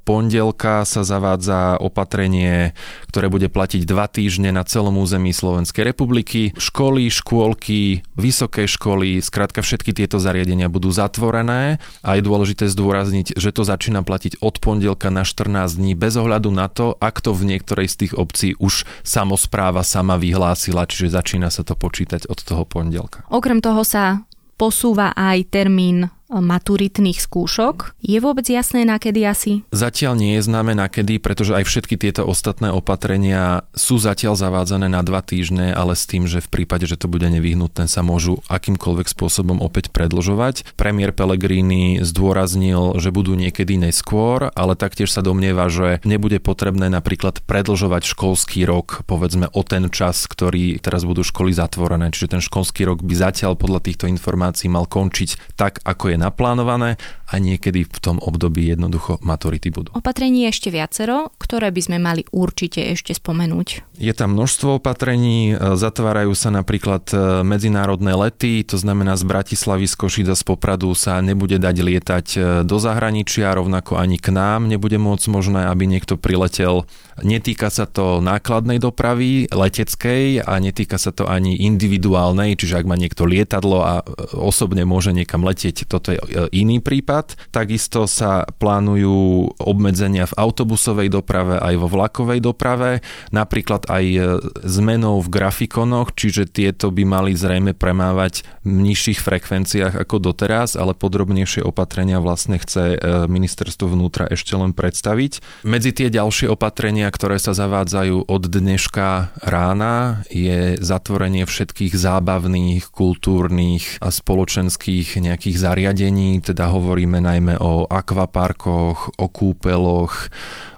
pondelka 0.06 0.86
sa 0.86 1.02
zavádza 1.02 1.80
opatrenie, 1.80 2.76
ktoré 3.10 3.26
bude 3.32 3.50
platiť 3.50 3.82
dva 3.88 4.06
týždne 4.06 4.54
na 4.54 4.62
celom 4.62 5.00
území 5.00 5.34
Slovenskej 5.34 5.90
republiky. 5.90 6.54
Školy, 6.54 7.08
škôlky, 7.10 8.06
vysoké 8.14 8.70
školy, 8.70 9.18
skrátka 9.24 9.64
všetky 9.64 9.90
tieto 9.90 10.22
zariadenia 10.22 10.70
budú 10.70 10.94
zatvorené 10.94 11.82
a 12.04 12.14
je 12.14 12.22
dôležité 12.22 12.70
zdôrazniť, 12.70 13.34
že 13.34 13.50
to 13.50 13.66
začína 13.66 14.06
platiť 14.06 14.38
od 14.38 14.62
pondelka 14.62 15.10
na 15.10 15.26
14 15.26 15.82
dní 15.82 15.98
bez 15.98 16.14
ohľadu 16.14 16.52
na 16.54 16.70
to, 16.70 16.94
ak 17.00 17.18
to 17.24 17.34
v 17.34 17.56
niektorej 17.56 17.90
z 17.90 18.06
tých 18.06 18.12
obcí 18.14 18.54
už 18.60 18.86
samozpráva 19.02 19.82
sama 19.82 20.14
vyhlásila, 20.14 20.86
čiže 20.86 21.16
začína 21.16 21.50
sa 21.50 21.66
to 21.66 21.74
počítať 21.74 22.30
od 22.30 22.38
toho 22.38 22.62
pondelka. 22.62 23.26
Okrem 23.32 23.58
toho 23.58 23.82
sa 23.82 24.22
posúva 24.60 25.10
aj 25.18 25.50
termín 25.50 26.06
maturitných 26.32 27.20
skúšok. 27.20 28.00
Je 28.00 28.16
vôbec 28.16 28.48
jasné, 28.48 28.88
na 28.88 28.96
kedy 28.96 29.20
asi? 29.28 29.52
Zatiaľ 29.68 30.16
nie 30.16 30.40
je 30.40 30.46
známe 30.48 30.72
na 30.72 30.88
kedy, 30.88 31.20
pretože 31.20 31.52
aj 31.52 31.68
všetky 31.68 32.00
tieto 32.00 32.24
ostatné 32.24 32.72
opatrenia 32.72 33.68
sú 33.76 34.00
zatiaľ 34.00 34.40
zavádzané 34.40 34.88
na 34.88 35.04
dva 35.04 35.20
týždne, 35.20 35.76
ale 35.76 35.92
s 35.92 36.08
tým, 36.08 36.24
že 36.24 36.40
v 36.40 36.48
prípade, 36.48 36.88
že 36.88 36.96
to 36.96 37.10
bude 37.10 37.26
nevyhnutné, 37.28 37.84
sa 37.90 38.00
môžu 38.00 38.40
akýmkoľvek 38.48 39.08
spôsobom 39.10 39.60
opäť 39.60 39.92
predlžovať. 39.92 40.72
Premiér 40.78 41.12
Pellegrini 41.12 42.00
zdôraznil, 42.00 42.96
že 42.96 43.12
budú 43.12 43.36
niekedy 43.36 43.76
neskôr, 43.76 44.48
ale 44.54 44.78
taktiež 44.78 45.10
sa 45.12 45.20
domnieva, 45.20 45.68
že 45.68 46.00
nebude 46.06 46.38
potrebné 46.38 46.88
napríklad 46.88 47.44
predlžovať 47.44 48.08
školský 48.08 48.64
rok, 48.64 49.02
povedzme 49.04 49.50
o 49.50 49.62
ten 49.66 49.90
čas, 49.90 50.24
ktorý 50.30 50.78
teraz 50.78 51.02
budú 51.02 51.26
školy 51.26 51.50
zatvorené. 51.50 52.14
Čiže 52.14 52.38
ten 52.38 52.42
školský 52.44 52.86
rok 52.86 53.02
by 53.02 53.14
zatiaľ 53.18 53.58
podľa 53.58 53.82
týchto 53.82 54.06
informácií 54.06 54.70
mal 54.70 54.86
končiť 54.86 55.58
tak, 55.58 55.82
ako 55.82 56.14
je 56.14 56.16
naplánované 56.22 56.94
a 57.26 57.34
niekedy 57.42 57.82
v 57.82 57.98
tom 57.98 58.22
období 58.22 58.70
jednoducho 58.70 59.18
maturity 59.26 59.74
budú. 59.74 59.90
Opatrení 59.98 60.46
ešte 60.46 60.70
viacero, 60.70 61.34
ktoré 61.42 61.74
by 61.74 61.80
sme 61.82 61.98
mali 61.98 62.22
určite 62.30 62.78
ešte 62.94 63.16
spomenúť. 63.18 63.98
Je 63.98 64.12
tam 64.14 64.38
množstvo 64.38 64.78
opatrení, 64.78 65.54
e, 65.54 65.74
zatvárajú 65.74 66.36
sa 66.38 66.54
napríklad 66.54 67.10
e, 67.10 67.42
medzinárodné 67.42 68.14
lety, 68.14 68.62
to 68.62 68.78
znamená 68.78 69.18
z 69.18 69.24
Bratislavy, 69.26 69.90
z 69.90 69.94
Košic 69.98 70.28
z 70.32 70.44
Popradu 70.46 70.94
sa 70.94 71.18
nebude 71.24 71.58
dať 71.58 71.76
lietať 71.82 72.26
e, 72.34 72.38
do 72.62 72.76
zahraničia, 72.78 73.56
rovnako 73.56 73.98
ani 73.98 74.20
k 74.20 74.30
nám 74.30 74.70
nebude 74.70 75.00
môcť 75.00 75.26
možné, 75.32 75.60
aby 75.66 75.88
niekto 75.88 76.14
priletel. 76.20 76.86
Netýka 77.20 77.68
sa 77.68 77.84
to 77.84 78.24
nákladnej 78.24 78.80
dopravy, 78.80 79.46
leteckej 79.52 80.42
a 80.48 80.56
netýka 80.56 80.96
sa 80.96 81.12
to 81.12 81.28
ani 81.28 81.60
individuálnej, 81.60 82.56
čiže 82.56 82.80
ak 82.80 82.88
má 82.88 82.96
niekto 82.96 83.28
lietadlo 83.28 83.84
a 83.84 84.00
osobne 84.32 84.88
môže 84.88 85.12
niekam 85.12 85.44
letieť, 85.44 85.84
toto 85.84 86.16
je 86.16 86.20
iný 86.56 86.80
prípad. 86.80 87.36
Takisto 87.52 88.08
sa 88.08 88.48
plánujú 88.48 89.52
obmedzenia 89.60 90.24
v 90.24 90.36
autobusovej 90.36 91.12
doprave 91.12 91.60
aj 91.60 91.74
vo 91.78 91.88
vlakovej 91.88 92.40
doprave, 92.40 93.04
napríklad 93.30 93.86
aj 93.86 94.04
e, 94.04 94.20
zmenou 94.64 95.20
v 95.20 95.28
grafikonoch, 95.28 96.16
čiže 96.16 96.48
tieto 96.48 96.88
by 96.90 97.04
mali 97.04 97.32
zrejme 97.36 97.76
premávať 97.76 98.44
v 98.64 98.92
nižších 98.92 99.20
frekvenciách 99.22 99.94
ako 100.00 100.32
doteraz, 100.32 100.74
ale 100.74 100.96
podrobnejšie 100.96 101.62
opatrenia 101.62 102.18
vlastne 102.18 102.58
chce 102.58 102.96
e, 102.96 102.98
ministerstvo 103.28 103.92
vnútra 103.92 104.26
ešte 104.28 104.56
len 104.56 104.74
predstaviť. 104.74 105.64
Medzi 105.66 105.90
tie 105.92 106.08
ďalšie 106.08 106.48
opatrenia, 106.48 107.11
ktoré 107.12 107.36
sa 107.36 107.52
zavádzajú 107.52 108.24
od 108.26 108.42
dneška 108.48 109.36
rána, 109.44 110.24
je 110.32 110.80
zatvorenie 110.80 111.44
všetkých 111.44 111.92
zábavných, 111.92 112.88
kultúrnych 112.88 114.00
a 114.00 114.08
spoločenských 114.08 115.20
nejakých 115.20 115.56
zariadení, 115.60 116.40
teda 116.40 116.72
hovoríme 116.72 117.20
najmä 117.20 117.60
o 117.60 117.84
akvaparkoch, 117.84 119.20
o 119.20 119.26
kúpeloch, 119.28 120.32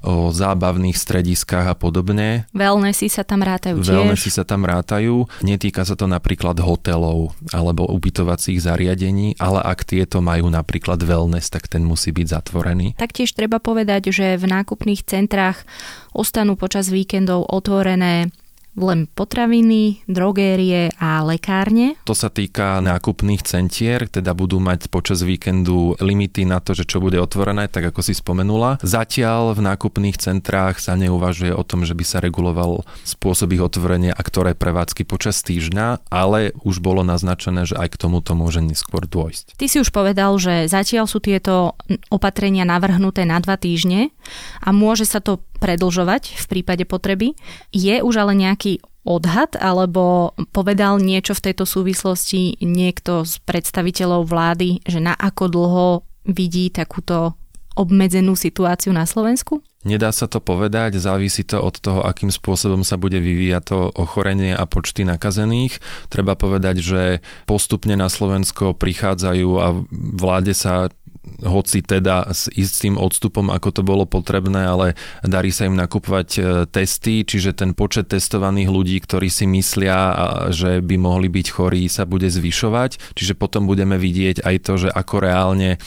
o 0.05 0.35
zábavných 0.35 0.99
strediskách 0.99 1.71
a 1.71 1.76
podobne. 1.79 2.50
Wellnessy 2.53 3.09
sa 3.09 3.25
tam 3.25 3.41
rátajú 3.41 3.81
tiež. 3.81 3.95
Wellnessy 3.95 4.29
sa 4.29 4.45
tam 4.45 4.67
rátajú. 4.69 5.25
Netýka 5.41 5.87
sa 5.87 5.97
to 5.97 6.05
napríklad 6.05 6.59
hotelov 6.61 7.33
alebo 7.55 7.88
ubytovacích 7.88 8.61
zariadení, 8.61 9.41
ale 9.41 9.64
ak 9.64 9.87
tieto 9.88 10.21
majú 10.21 10.50
napríklad 10.50 11.00
wellness, 11.00 11.49
tak 11.49 11.71
ten 11.71 11.87
musí 11.87 12.12
byť 12.12 12.26
zatvorený. 12.26 12.99
Taktiež 12.99 13.33
treba 13.33 13.62
povedať, 13.62 14.12
že 14.12 14.37
v 14.37 14.45
nákupných 14.50 15.07
centrách 15.07 15.64
ostanú 16.14 16.54
počas 16.54 16.88
víkendov 16.88 17.50
otvorené 17.50 18.30
len 18.75 19.07
potraviny, 19.07 20.02
drogérie 20.11 20.90
a 20.99 21.23
lekárne. 21.23 21.95
To 22.07 22.14
sa 22.14 22.31
týka 22.31 22.83
nákupných 22.83 23.43
centier, 23.47 24.07
teda 24.11 24.35
budú 24.35 24.59
mať 24.59 24.90
počas 24.90 25.23
víkendu 25.23 25.95
limity 26.02 26.43
na 26.47 26.59
to, 26.59 26.75
že 26.75 26.87
čo 26.87 26.99
bude 26.99 27.19
otvorené, 27.19 27.71
tak 27.71 27.95
ako 27.95 28.02
si 28.02 28.14
spomenula. 28.14 28.83
Zatiaľ 28.83 29.54
v 29.54 29.61
nákupných 29.62 30.19
centrách 30.19 30.83
sa 30.83 30.99
neuvažuje 30.99 31.54
o 31.54 31.62
tom, 31.62 31.87
že 31.87 31.95
by 31.95 32.04
sa 32.04 32.19
reguloval 32.19 32.83
spôsob 33.07 33.54
ich 33.54 33.62
otvorenia 33.62 34.12
a 34.14 34.23
ktoré 34.23 34.59
prevádzky 34.59 35.07
počas 35.07 35.40
týždňa, 35.47 36.11
ale 36.11 36.50
už 36.66 36.83
bolo 36.83 37.07
naznačené, 37.07 37.69
že 37.69 37.78
aj 37.78 37.95
k 37.95 38.00
tomuto 38.00 38.35
môže 38.35 38.59
neskôr 38.59 39.07
dôjsť. 39.07 39.54
Ty 39.54 39.66
si 39.71 39.78
už 39.78 39.95
povedal, 39.95 40.35
že 40.43 40.66
zatiaľ 40.66 41.07
sú 41.07 41.23
tieto 41.23 41.78
opatrenia 42.11 42.66
navrhnuté 42.66 43.23
na 43.23 43.38
dva 43.38 43.54
týždne 43.54 44.11
a 44.64 44.75
môže 44.75 45.07
sa 45.07 45.23
to 45.23 45.38
predlžovať 45.54 46.37
v 46.37 46.47
prípade 46.50 46.85
potreby. 46.85 47.38
Je 47.73 48.04
už 48.04 48.14
ale 48.21 48.37
nejaký 48.37 48.63
odhad 49.04 49.61
alebo 49.61 50.32
povedal 50.50 50.96
niečo 50.99 51.37
v 51.37 51.52
tejto 51.52 51.68
súvislosti 51.68 52.58
niekto 52.64 53.28
z 53.28 53.38
predstaviteľov 53.44 54.25
vlády, 54.26 54.80
že 54.84 54.99
na 55.00 55.12
ako 55.12 55.44
dlho 55.52 55.87
vidí 56.25 56.73
takúto 56.73 57.37
obmedzenú 57.76 58.32
situáciu 58.38 58.96
na 58.96 59.04
Slovensku? 59.04 59.61
Nedá 59.84 60.08
sa 60.16 60.25
to 60.25 60.40
povedať, 60.40 60.96
závisí 60.96 61.44
to 61.44 61.61
od 61.61 61.76
toho, 61.76 62.00
akým 62.08 62.32
spôsobom 62.32 62.80
sa 62.80 62.96
bude 62.96 63.20
vyvíjať 63.20 63.62
to 63.68 63.78
ochorenie 63.92 64.56
a 64.56 64.64
počty 64.64 65.04
nakazených. 65.04 65.76
Treba 66.08 66.32
povedať, 66.32 66.80
že 66.80 67.02
postupne 67.44 67.92
na 67.92 68.08
Slovensko 68.08 68.73
prichádzajú 68.73 69.50
a 69.61 69.66
vláde 69.92 70.56
sa 70.56 70.88
hoci 71.45 71.81
teda 71.85 72.31
s 72.31 72.49
istým 72.52 72.97
odstupom, 73.00 73.49
ako 73.52 73.69
to 73.71 73.83
bolo 73.83 74.04
potrebné, 74.04 74.64
ale 74.64 74.87
darí 75.25 75.50
sa 75.50 75.66
im 75.69 75.76
nakupovať 75.76 76.28
e, 76.37 76.40
testy, 76.69 77.25
čiže 77.25 77.57
ten 77.57 77.73
počet 77.73 78.12
testovaných 78.12 78.69
ľudí, 78.71 78.97
ktorí 79.00 79.28
si 79.28 79.49
myslia, 79.49 80.16
že 80.52 80.85
by 80.85 80.97
mohli 81.00 81.28
byť 81.33 81.47
chorí, 81.49 81.88
sa 81.88 82.04
bude 82.04 82.28
zvyšovať. 82.28 83.16
Čiže 83.16 83.35
potom 83.37 83.64
budeme 83.69 83.97
vidieť 83.97 84.45
aj 84.45 84.57
to, 84.64 84.75
že 84.87 84.88
ako 84.93 85.16
reálne 85.21 85.71
e, 85.75 85.78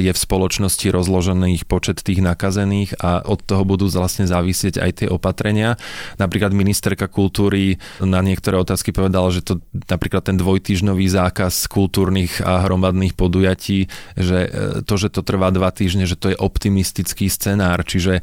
je 0.00 0.12
v 0.12 0.18
spoločnosti 0.18 0.86
rozložený 0.90 1.64
počet 1.68 2.00
tých 2.00 2.20
nakazených 2.22 2.96
a 3.00 3.24
od 3.24 3.40
toho 3.42 3.62
budú 3.66 3.88
vlastne 3.92 4.24
závisieť 4.24 4.80
aj 4.80 4.90
tie 5.04 5.08
opatrenia. 5.08 5.76
Napríklad 6.16 6.52
ministerka 6.52 7.06
kultúry 7.10 7.78
na 8.00 8.20
niektoré 8.20 8.56
otázky 8.60 8.92
povedala, 8.92 9.28
že 9.32 9.44
to 9.44 9.60
napríklad 9.86 10.26
ten 10.26 10.36
dvojtyžnový 10.36 11.06
zákaz 11.08 11.68
kultúrnych 11.68 12.40
a 12.40 12.64
hromadných 12.64 13.14
podujatí, 13.18 13.90
že 14.14 14.38
e, 14.46 14.85
to, 14.86 14.94
že 14.94 15.10
to 15.10 15.26
trvá 15.26 15.50
dva 15.50 15.74
týždne, 15.74 16.06
že 16.06 16.14
to 16.14 16.30
je 16.30 16.38
optimistický 16.38 17.26
scenár, 17.26 17.82
čiže 17.82 18.22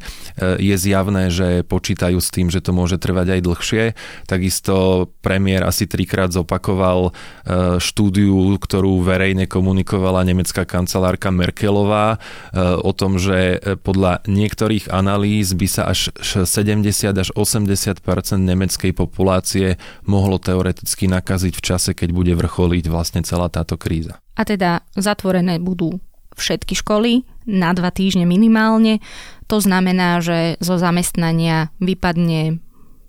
je 0.58 0.76
zjavné, 0.80 1.28
že 1.28 1.60
počítajú 1.62 2.16
s 2.16 2.32
tým, 2.32 2.48
že 2.48 2.64
to 2.64 2.72
môže 2.72 2.96
trvať 2.96 3.36
aj 3.36 3.40
dlhšie. 3.44 3.84
Takisto 4.24 5.06
premiér 5.20 5.68
asi 5.68 5.84
trikrát 5.84 6.32
zopakoval 6.32 7.10
e, 7.10 7.78
štúdiu, 7.78 8.56
ktorú 8.56 9.04
verejne 9.04 9.44
komunikovala 9.44 10.24
nemecká 10.24 10.64
kancelárka 10.64 11.28
Merkelová 11.28 12.16
e, 12.16 12.58
o 12.80 12.90
tom, 12.96 13.20
že 13.20 13.60
podľa 13.84 14.24
niektorých 14.24 14.88
analýz 14.88 15.52
by 15.52 15.68
sa 15.68 15.92
až 15.92 16.08
70 16.16 17.12
až 17.12 17.28
80% 17.36 18.00
nemeckej 18.40 18.96
populácie 18.96 19.76
mohlo 20.08 20.40
teoreticky 20.40 21.06
nakaziť 21.10 21.52
v 21.52 21.62
čase, 21.62 21.90
keď 21.92 22.08
bude 22.16 22.32
vrcholiť 22.32 22.84
vlastne 22.88 23.20
celá 23.20 23.52
táto 23.52 23.76
kríza. 23.76 24.16
A 24.34 24.42
teda 24.42 24.82
zatvorené 24.96 25.62
budú 25.62 26.00
všetky 26.36 26.74
školy 26.78 27.22
na 27.44 27.76
dva 27.76 27.92
týždne 27.92 28.24
minimálne. 28.24 29.04
To 29.52 29.60
znamená, 29.60 30.24
že 30.24 30.56
zo 30.58 30.80
zamestnania 30.80 31.68
vypadne 31.78 32.63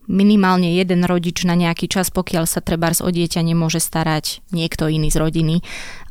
minimálne 0.07 0.73
jeden 0.75 1.05
rodič 1.05 1.45
na 1.45 1.53
nejaký 1.57 1.89
čas, 1.89 2.09
pokiaľ 2.09 2.45
sa 2.45 2.61
trebárs 2.61 3.01
o 3.01 3.09
dieťa 3.09 3.41
nemôže 3.45 3.81
starať 3.81 4.45
niekto 4.53 4.89
iný 4.89 5.09
z 5.13 5.17
rodiny. 5.21 5.55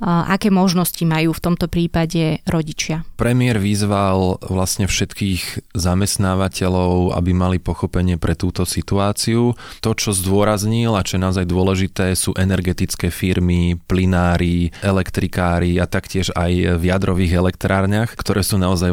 Aké 0.05 0.53
možnosti 0.53 1.01
majú 1.07 1.33
v 1.33 1.41
tomto 1.41 1.67
prípade 1.71 2.45
rodičia? 2.45 3.07
Premiér 3.17 3.57
vyzval 3.57 4.43
vlastne 4.45 4.85
všetkých 4.85 5.73
zamestnávateľov, 5.73 7.17
aby 7.17 7.31
mali 7.33 7.57
pochopenie 7.63 8.21
pre 8.21 8.37
túto 8.37 8.69
situáciu. 8.69 9.57
To, 9.81 9.91
čo 9.97 10.13
zdôraznil 10.13 10.93
a 10.99 11.07
čo 11.07 11.17
je 11.17 11.25
naozaj 11.25 11.47
dôležité, 11.49 12.13
sú 12.13 12.37
energetické 12.37 13.09
firmy, 13.09 13.81
plinári, 13.89 14.75
elektrikári 14.85 15.81
a 15.81 15.89
taktiež 15.89 16.35
aj 16.37 16.77
v 16.77 16.85
jadrových 16.85 17.41
elektrárniach, 17.41 18.13
ktoré 18.13 18.45
sú 18.45 18.61
naozaj, 18.61 18.91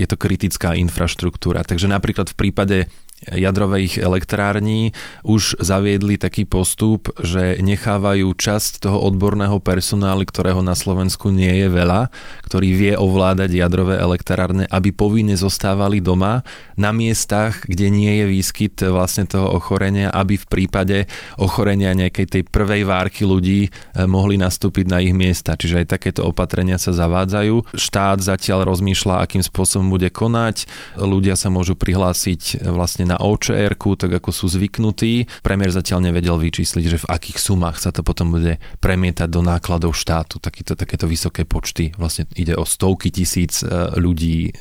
je 0.00 0.06
to 0.08 0.16
kritická 0.16 0.72
infraštruktúra. 0.78 1.66
Takže 1.66 1.90
napríklad 1.90 2.32
v 2.32 2.38
prípade 2.38 2.78
jadrových 3.24 3.96
elektrární 3.98 4.92
už 5.24 5.56
zaviedli 5.58 6.20
taký 6.20 6.44
postup, 6.44 7.08
že 7.24 7.56
nechávajú 7.64 8.28
časť 8.36 8.84
toho 8.84 9.00
odborného 9.08 9.56
personálu, 9.58 10.28
ktorého 10.28 10.60
na 10.60 10.76
Slovensku 10.76 11.32
nie 11.32 11.64
je 11.64 11.68
veľa, 11.72 12.12
ktorý 12.44 12.68
vie 12.76 12.92
ovládať 12.94 13.50
jadrové 13.56 13.96
elektrárne, 13.96 14.68
aby 14.68 14.92
povinne 14.92 15.34
zostávali 15.34 16.04
doma 16.04 16.44
na 16.76 16.92
miestach, 16.92 17.64
kde 17.64 17.88
nie 17.88 18.20
je 18.20 18.26
výskyt 18.28 18.84
vlastne 18.84 19.24
toho 19.24 19.48
ochorenia, 19.56 20.12
aby 20.12 20.36
v 20.36 20.46
prípade 20.46 21.08
ochorenia 21.40 21.96
nejakej 21.96 22.26
tej 22.28 22.42
prvej 22.44 22.84
várky 22.84 23.24
ľudí 23.24 23.60
eh, 23.66 24.04
mohli 24.04 24.36
nastúpiť 24.36 24.86
na 24.86 25.00
ich 25.00 25.16
miesta. 25.16 25.56
Čiže 25.56 25.84
aj 25.84 25.96
takéto 25.96 26.28
opatrenia 26.28 26.76
sa 26.76 26.92
zavádzajú. 26.92 27.72
Štát 27.74 28.20
zatiaľ 28.20 28.68
rozmýšľa, 28.68 29.24
akým 29.24 29.40
spôsobom 29.40 29.88
bude 29.88 30.12
konať. 30.12 30.68
Ľudia 31.00 31.34
sa 31.34 31.48
môžu 31.48 31.74
prihlásiť 31.74 32.60
eh, 32.60 32.70
na 33.06 33.16
OČR, 33.22 33.78
tak 33.78 34.12
ako 34.18 34.30
sú 34.34 34.46
zvyknutí. 34.50 35.30
Premiér 35.46 35.70
zatiaľ 35.70 36.10
nevedel 36.10 36.36
vyčísliť, 36.36 36.84
že 36.84 37.02
v 37.06 37.10
akých 37.10 37.38
sumách 37.38 37.78
sa 37.78 37.94
to 37.94 38.02
potom 38.02 38.34
bude 38.34 38.58
premietať 38.82 39.30
do 39.30 39.40
nákladov 39.40 39.94
štátu. 39.94 40.42
Takýto, 40.42 40.74
takéto 40.74 41.06
vysoké 41.06 41.46
počty. 41.46 41.94
Vlastne 41.94 42.26
ide 42.34 42.58
o 42.58 42.66
stovky 42.66 43.14
tisíc 43.14 43.62
e, 43.62 43.66
ľudí, 43.96 44.50
e, 44.50 44.52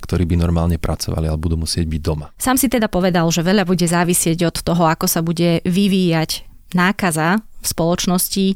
ktorí 0.00 0.24
by 0.24 0.36
normálne 0.40 0.80
pracovali, 0.80 1.28
ale 1.28 1.38
budú 1.38 1.60
musieť 1.60 1.84
byť 1.84 2.00
doma. 2.00 2.32
Sám 2.40 2.56
si 2.56 2.72
teda 2.72 2.88
povedal, 2.88 3.28
že 3.28 3.44
veľa 3.44 3.68
bude 3.68 3.84
závisieť 3.84 4.48
od 4.48 4.56
toho, 4.64 4.88
ako 4.88 5.06
sa 5.06 5.20
bude 5.20 5.60
vyvíjať 5.68 6.48
nákaza 6.72 7.42
v 7.60 7.66
spoločnosti. 7.66 8.46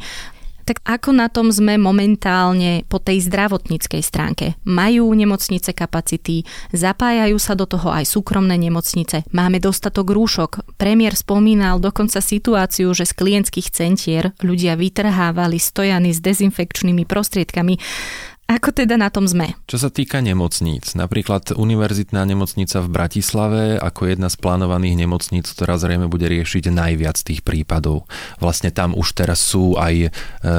Tak 0.65 0.81
ako 0.85 1.11
na 1.13 1.29
tom 1.29 1.53
sme 1.53 1.77
momentálne 1.77 2.89
po 2.89 2.97
tej 2.97 3.21
zdravotníckej 3.29 4.01
stránke? 4.01 4.57
Majú 4.65 5.13
nemocnice 5.13 5.77
kapacity, 5.77 6.49
zapájajú 6.73 7.37
sa 7.37 7.53
do 7.53 7.69
toho 7.69 7.93
aj 7.93 8.09
súkromné 8.09 8.57
nemocnice, 8.57 9.29
máme 9.29 9.61
dostatok 9.61 10.09
rúšok. 10.17 10.81
Premiér 10.81 11.13
spomínal 11.21 11.85
dokonca 11.85 12.25
situáciu, 12.25 12.97
že 12.97 13.05
z 13.05 13.13
klientských 13.13 13.69
centier 13.69 14.33
ľudia 14.41 14.81
vytrhávali 14.81 15.61
stojany 15.61 16.17
s 16.17 16.25
dezinfekčnými 16.25 17.05
prostriedkami. 17.05 17.77
Ako 18.45 18.77
teda 18.77 19.01
na 19.01 19.09
tom 19.09 19.25
sme? 19.25 19.57
Čo 19.65 19.81
sa 19.81 19.89
týka 19.89 20.21
nemocníc, 20.21 20.93
napríklad 20.93 21.57
Univerzitná 21.57 22.29
nemocnica 22.29 22.85
v 22.85 22.93
Bratislave 22.93 23.81
ako 23.81 24.13
jedna 24.13 24.29
z 24.29 24.37
plánovaných 24.37 25.01
nemocníc, 25.01 25.49
ktorá 25.49 25.81
zrejme 25.81 26.13
bude 26.13 26.29
riešiť 26.29 26.69
najviac 26.69 27.17
tých 27.25 27.41
prípadov. 27.41 28.05
Vlastne 28.45 28.69
tam 28.69 28.93
už 28.93 29.17
teraz 29.17 29.41
sú 29.41 29.81
aj 29.81 29.95
e, 29.97 30.09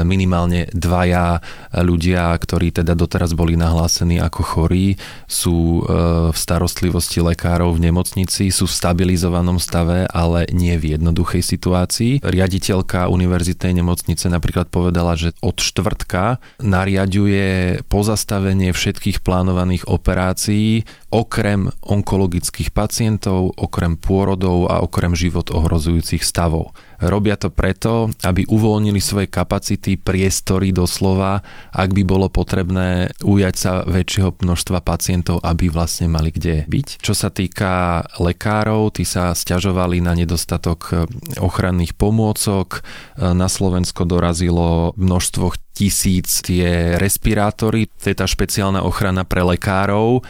minimálne 0.01 0.65
dvaja 0.73 1.45
ľudia, 1.77 2.33
ktorí 2.33 2.73
teda 2.73 2.97
doteraz 2.97 3.37
boli 3.37 3.53
nahlásení 3.53 4.17
ako 4.17 4.41
chorí, 4.41 4.97
sú 5.29 5.85
e, 5.85 5.93
v 6.33 6.37
starostlivosti 6.37 7.21
lekárov 7.21 7.69
v 7.77 7.93
nemocnici, 7.93 8.49
sú 8.49 8.65
v 8.65 8.77
stabilizovanom 8.81 9.61
stave, 9.61 10.09
ale 10.09 10.49
nie 10.49 10.73
v 10.73 10.97
jednoduchej 10.97 11.45
situácii. 11.45 12.25
Riaditeľka 12.25 13.13
univerzitnej 13.13 13.77
nemocnice 13.77 14.25
napríklad 14.25 14.73
povedala, 14.73 15.13
že 15.13 15.37
od 15.45 15.61
štvrtka 15.61 16.41
nariaduje 16.65 17.74
pozastavenie 17.87 18.71
všetkých 18.71 19.19
plánovaných 19.25 19.89
operácií 19.89 20.87
okrem 21.15 21.71
onkologických 21.79 22.75
pacientov, 22.75 23.55
okrem 23.55 23.95
pôrodov 23.95 24.67
a 24.67 24.83
okrem 24.83 25.15
život 25.15 25.47
ohrozujúcich 25.47 26.19
stavov. 26.19 26.75
Robia 26.99 27.35
to 27.39 27.51
preto, 27.51 28.11
aby 28.23 28.47
uvoľnili 28.47 28.99
svoje 28.99 29.27
kapacity, 29.27 29.95
priestory 29.99 30.71
doslova, 30.75 31.43
ak 31.71 31.91
by 31.91 32.03
bolo 32.07 32.27
potrebné 32.31 33.15
ujať 33.23 33.55
sa 33.55 33.83
väčšieho 33.83 34.35
množstva 34.39 34.79
pacientov, 34.83 35.43
aby 35.43 35.71
vlastne 35.71 36.07
mali 36.11 36.31
kde 36.31 36.67
byť. 36.67 37.03
Čo 37.03 37.15
sa 37.15 37.31
týka 37.31 38.03
lekárov, 38.19 38.95
tí 38.95 39.03
sa 39.07 39.31
stiažovali 39.35 39.99
na 40.03 40.15
nedostatok 40.15 41.07
ochranných 41.39 41.95
pomôcok. 41.95 42.83
Na 43.19 43.47
Slovensko 43.47 44.07
dorazilo 44.07 44.95
množstvo 44.95 45.64
tisíc 45.75 46.39
tie 46.39 46.95
respirátory, 46.95 47.91
to 47.99 48.07
je 48.07 48.15
tá 48.15 48.23
špeciálna 48.23 48.87
ochrana 48.87 49.27
pre 49.27 49.43
lekárov, 49.43 50.23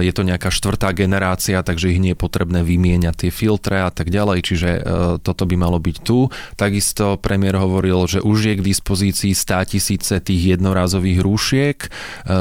je 0.00 0.12
to 0.16 0.24
nejaká 0.24 0.48
štvrtá 0.48 0.96
generácia, 0.96 1.60
takže 1.60 1.92
ich 1.92 2.00
nie 2.00 2.16
je 2.16 2.22
potrebné 2.24 2.64
vymieňať 2.64 3.28
tie 3.28 3.30
filtre 3.30 3.84
a 3.84 3.92
tak 3.92 4.08
ďalej, 4.08 4.38
čiže 4.40 4.70
toto 5.20 5.44
by 5.44 5.56
malo 5.60 5.76
byť 5.76 5.96
tu. 6.00 6.32
Takisto 6.56 7.20
premiér 7.20 7.60
hovoril, 7.60 8.08
že 8.08 8.24
už 8.24 8.38
je 8.48 8.54
k 8.56 8.66
dispozícii 8.66 9.32
100 9.36 9.72
tisíce 9.76 10.14
tých 10.22 10.56
jednorázových 10.56 11.18
rúšiek, 11.20 11.78
e, 11.82 11.88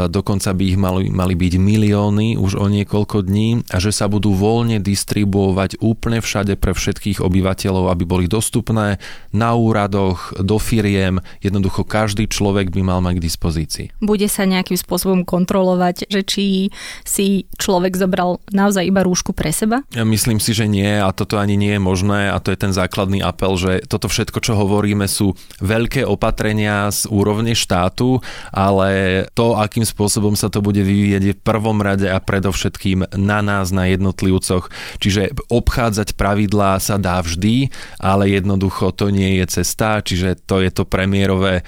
dokonca 0.08 0.54
by 0.54 0.64
ich 0.64 0.80
mali, 0.80 1.12
mali 1.12 1.34
byť 1.36 1.54
milióny 1.60 2.38
už 2.40 2.56
o 2.56 2.66
niekoľko 2.72 3.26
dní 3.26 3.66
a 3.74 3.78
že 3.82 3.92
sa 3.92 4.06
budú 4.08 4.38
voľne 4.38 4.80
distribuovať 4.80 5.82
úplne 5.82 6.24
všade 6.24 6.56
pre 6.56 6.78
všetkých 6.78 7.20
obyvateľov, 7.20 7.92
aby 7.92 8.04
boli 8.06 8.26
dostupné 8.30 9.02
na 9.34 9.52
úradoch, 9.58 10.38
do 10.40 10.62
firiem, 10.62 11.20
jednoducho 11.42 11.84
každý 11.84 12.30
človek 12.30 12.45
by 12.52 12.82
mal 12.84 13.00
mať 13.00 13.18
k 13.18 13.26
dispozícii. 13.26 13.88
Bude 14.04 14.28
sa 14.28 14.44
nejakým 14.44 14.76
spôsobom 14.76 15.24
kontrolovať, 15.24 16.12
že 16.12 16.22
či 16.22 16.44
si 17.08 17.48
človek 17.58 17.96
zobral 17.96 18.44
naozaj 18.52 18.86
iba 18.86 19.02
rúšku 19.02 19.32
pre 19.32 19.50
seba? 19.56 19.82
Ja 19.96 20.04
myslím 20.04 20.44
si, 20.44 20.52
že 20.52 20.68
nie 20.68 21.00
a 21.00 21.10
toto 21.16 21.40
ani 21.40 21.56
nie 21.56 21.78
je 21.78 21.82
možné 21.82 22.30
a 22.30 22.38
to 22.44 22.52
je 22.52 22.60
ten 22.60 22.76
základný 22.76 23.24
apel, 23.24 23.56
že 23.56 23.86
toto 23.88 24.12
všetko, 24.12 24.44
čo 24.44 24.54
hovoríme, 24.60 25.08
sú 25.08 25.34
veľké 25.64 26.04
opatrenia 26.04 26.90
z 26.92 27.08
úrovne 27.08 27.56
štátu, 27.56 28.20
ale 28.52 29.24
to, 29.34 29.56
akým 29.56 29.88
spôsobom 29.88 30.36
sa 30.36 30.52
to 30.52 30.60
bude 30.60 30.80
vyvíjať, 30.82 31.24
je 31.24 31.34
v 31.38 31.46
prvom 31.46 31.80
rade 31.80 32.06
a 32.10 32.20
predovšetkým 32.20 33.16
na 33.16 33.40
nás, 33.40 33.72
na 33.72 33.88
jednotlivcoch. 33.88 34.68
Čiže 35.00 35.36
obchádzať 35.48 36.18
pravidlá 36.20 36.82
sa 36.82 37.00
dá 37.00 37.22
vždy, 37.24 37.72
ale 38.02 38.34
jednoducho 38.34 38.92
to 38.92 39.14
nie 39.14 39.40
je 39.40 39.62
cesta, 39.62 40.04
čiže 40.04 40.44
to 40.44 40.60
je 40.60 40.72
to 40.74 40.84
premiérové 40.84 41.64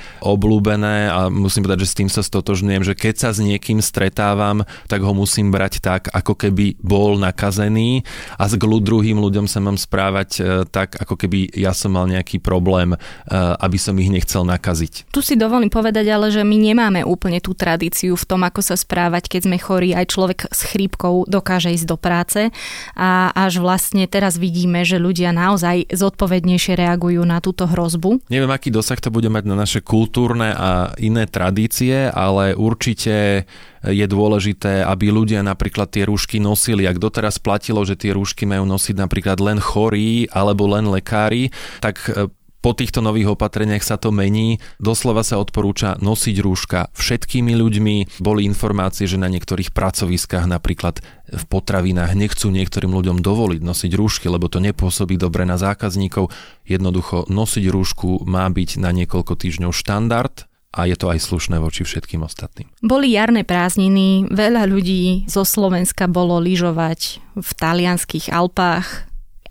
obľúbené 0.67 1.08
a 1.08 1.19
musím 1.32 1.63
povedať, 1.63 1.88
že 1.88 1.91
s 1.91 1.97
tým 1.97 2.10
sa 2.12 2.19
stotožňujem, 2.19 2.84
že 2.84 2.93
keď 2.99 3.15
sa 3.15 3.30
s 3.32 3.39
niekým 3.39 3.80
stretávam, 3.80 4.67
tak 4.91 4.99
ho 4.99 5.15
musím 5.15 5.47
brať 5.47 5.80
tak, 5.80 6.12
ako 6.12 6.36
keby 6.36 6.75
bol 6.84 7.15
nakazený 7.15 8.03
a 8.36 8.51
s 8.51 8.60
druhým 8.60 9.15
ľuďom 9.15 9.47
sa 9.47 9.63
mám 9.63 9.80
správať 9.80 10.30
e, 10.38 10.41
tak, 10.67 10.99
ako 10.99 11.15
keby 11.15 11.56
ja 11.56 11.71
som 11.71 11.95
mal 11.95 12.03
nejaký 12.10 12.43
problém, 12.43 12.93
eh, 12.93 12.99
aby 13.38 13.77
som 13.80 13.95
ich 13.97 14.12
nechcel 14.12 14.43
nakaziť. 14.43 15.13
Tu 15.13 15.21
si 15.23 15.39
dovolím 15.39 15.71
povedať 15.71 16.06
ale, 16.12 16.27
že 16.34 16.43
my 16.43 16.58
nemáme 16.58 17.01
úplne 17.08 17.39
tú 17.39 17.56
tradíciu 17.56 18.17
v 18.17 18.27
tom, 18.27 18.43
ako 18.43 18.60
sa 18.60 18.75
správať, 18.75 19.30
keď 19.32 19.41
sme 19.47 19.58
chorí. 19.62 19.95
Aj 19.95 20.03
človek 20.03 20.49
s 20.51 20.67
chrípkou 20.67 21.30
dokáže 21.30 21.71
ísť 21.73 21.88
do 21.88 21.97
práce 21.97 22.49
a 22.97 23.32
až 23.34 23.62
vlastne 23.62 24.06
teraz 24.10 24.36
vidíme, 24.36 24.84
že 24.84 24.99
ľudia 24.99 25.32
naozaj 25.32 25.89
zodpovednejšie 25.93 26.73
reagujú 26.75 27.21
na 27.23 27.39
túto 27.39 27.69
hrozbu. 27.69 28.25
Neviem, 28.27 28.51
aký 28.51 28.73
dosah 28.73 28.97
to 28.97 29.13
bude 29.13 29.30
mať 29.30 29.43
na 29.45 29.56
naše 29.58 29.80
kultúrne 29.86 30.56
a 30.57 30.97
iné 30.97 31.29
tradície, 31.29 32.09
ale 32.09 32.57
určite 32.57 33.45
je 33.85 34.05
dôležité, 34.09 34.81
aby 34.81 35.13
ľudia 35.13 35.45
napríklad 35.45 35.93
tie 35.93 36.09
rúšky 36.09 36.41
nosili. 36.41 36.89
Ak 36.89 36.97
doteraz 36.97 37.37
platilo, 37.37 37.85
že 37.85 37.93
tie 37.93 38.17
rúšky 38.17 38.49
majú 38.49 38.65
nosiť 38.65 38.97
napríklad 38.97 39.37
len 39.37 39.61
chorí 39.61 40.25
alebo 40.33 40.65
len 40.65 40.89
lekári, 40.89 41.53
tak 41.77 42.01
e, 42.09 42.25
po 42.61 42.73
týchto 42.73 43.05
nových 43.05 43.37
opatreniach 43.37 43.85
sa 43.85 44.01
to 44.01 44.09
mení. 44.09 44.57
Doslova 44.81 45.21
sa 45.21 45.37
odporúča 45.37 45.95
nosiť 46.01 46.35
rúška 46.41 46.79
všetkými 46.97 47.53
ľuďmi. 47.53 48.19
Boli 48.19 48.43
informácie, 48.49 49.05
že 49.05 49.21
na 49.21 49.29
niektorých 49.29 49.71
pracoviskách 49.71 50.49
napríklad 50.49 50.99
v 51.27 51.43
potravinách 51.47 52.17
nechcú 52.17 52.49
niektorým 52.49 52.91
ľuďom 52.91 53.21
dovoliť 53.21 53.61
nosiť 53.61 53.91
rúšky, 53.93 54.25
lebo 54.31 54.49
to 54.49 54.57
nepôsobí 54.63 55.19
dobre 55.19 55.45
na 55.45 55.59
zákazníkov. 55.59 56.33
Jednoducho 56.65 57.29
nosiť 57.29 57.65
rúšku 57.69 58.25
má 58.25 58.47
byť 58.49 58.81
na 58.81 58.89
niekoľko 58.95 59.37
týždňov 59.37 59.71
štandard 59.75 60.47
a 60.77 60.85
je 60.85 60.95
to 60.99 61.09
aj 61.09 61.23
slušné 61.23 61.57
voči 61.57 61.81
všetkým 61.81 62.21
ostatným. 62.21 62.69
Boli 62.85 63.15
jarné 63.15 63.41
prázdniny, 63.41 64.29
veľa 64.29 64.69
ľudí 64.69 65.25
zo 65.25 65.41
Slovenska 65.41 66.05
bolo 66.05 66.37
lyžovať 66.37 67.23
v 67.33 67.49
talianských 67.57 68.29
Alpách. 68.29 69.06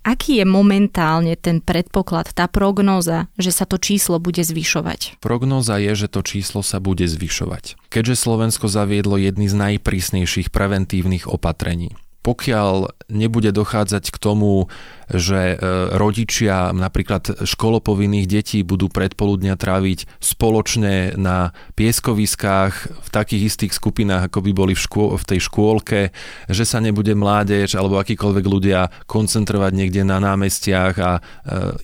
Aký 0.06 0.38
je 0.38 0.46
momentálne 0.46 1.34
ten 1.34 1.58
predpoklad, 1.58 2.30
tá 2.30 2.46
prognóza, 2.46 3.26
že 3.34 3.50
sa 3.50 3.66
to 3.66 3.74
číslo 3.74 4.22
bude 4.22 4.38
zvyšovať? 4.38 5.18
Prognóza 5.18 5.82
je, 5.82 5.98
že 5.98 6.06
to 6.06 6.22
číslo 6.22 6.62
sa 6.62 6.78
bude 6.78 7.02
zvyšovať. 7.10 7.74
Keďže 7.90 8.14
Slovensko 8.14 8.70
zaviedlo 8.70 9.18
jedny 9.18 9.50
z 9.50 9.58
najprísnejších 9.58 10.54
preventívnych 10.54 11.26
opatrení, 11.26 11.98
pokiaľ 12.22 12.94
nebude 13.10 13.50
dochádzať 13.50 14.14
k 14.14 14.16
tomu 14.22 14.70
že 15.10 15.54
e, 15.54 15.56
rodičia 15.94 16.74
napríklad 16.74 17.46
školopovinných 17.46 18.26
detí 18.26 18.66
budú 18.66 18.90
predpoludnia 18.90 19.54
tráviť 19.54 20.18
spoločne 20.18 21.14
na 21.14 21.54
pieskoviskách 21.78 22.74
v 22.90 23.08
takých 23.14 23.54
istých 23.54 23.72
skupinách, 23.74 24.26
ako 24.30 24.42
by 24.42 24.52
boli 24.52 24.74
v, 24.74 24.82
škô- 24.82 25.14
v 25.14 25.24
tej 25.24 25.40
škôlke, 25.46 26.00
že 26.50 26.64
sa 26.66 26.82
nebude 26.82 27.14
mládež 27.14 27.78
alebo 27.78 28.02
akýkoľvek 28.02 28.46
ľudia 28.46 28.90
koncentrovať 29.06 29.72
niekde 29.74 30.02
na 30.02 30.18
námestiach 30.18 30.94
a 30.98 31.12
e, 31.16 31.20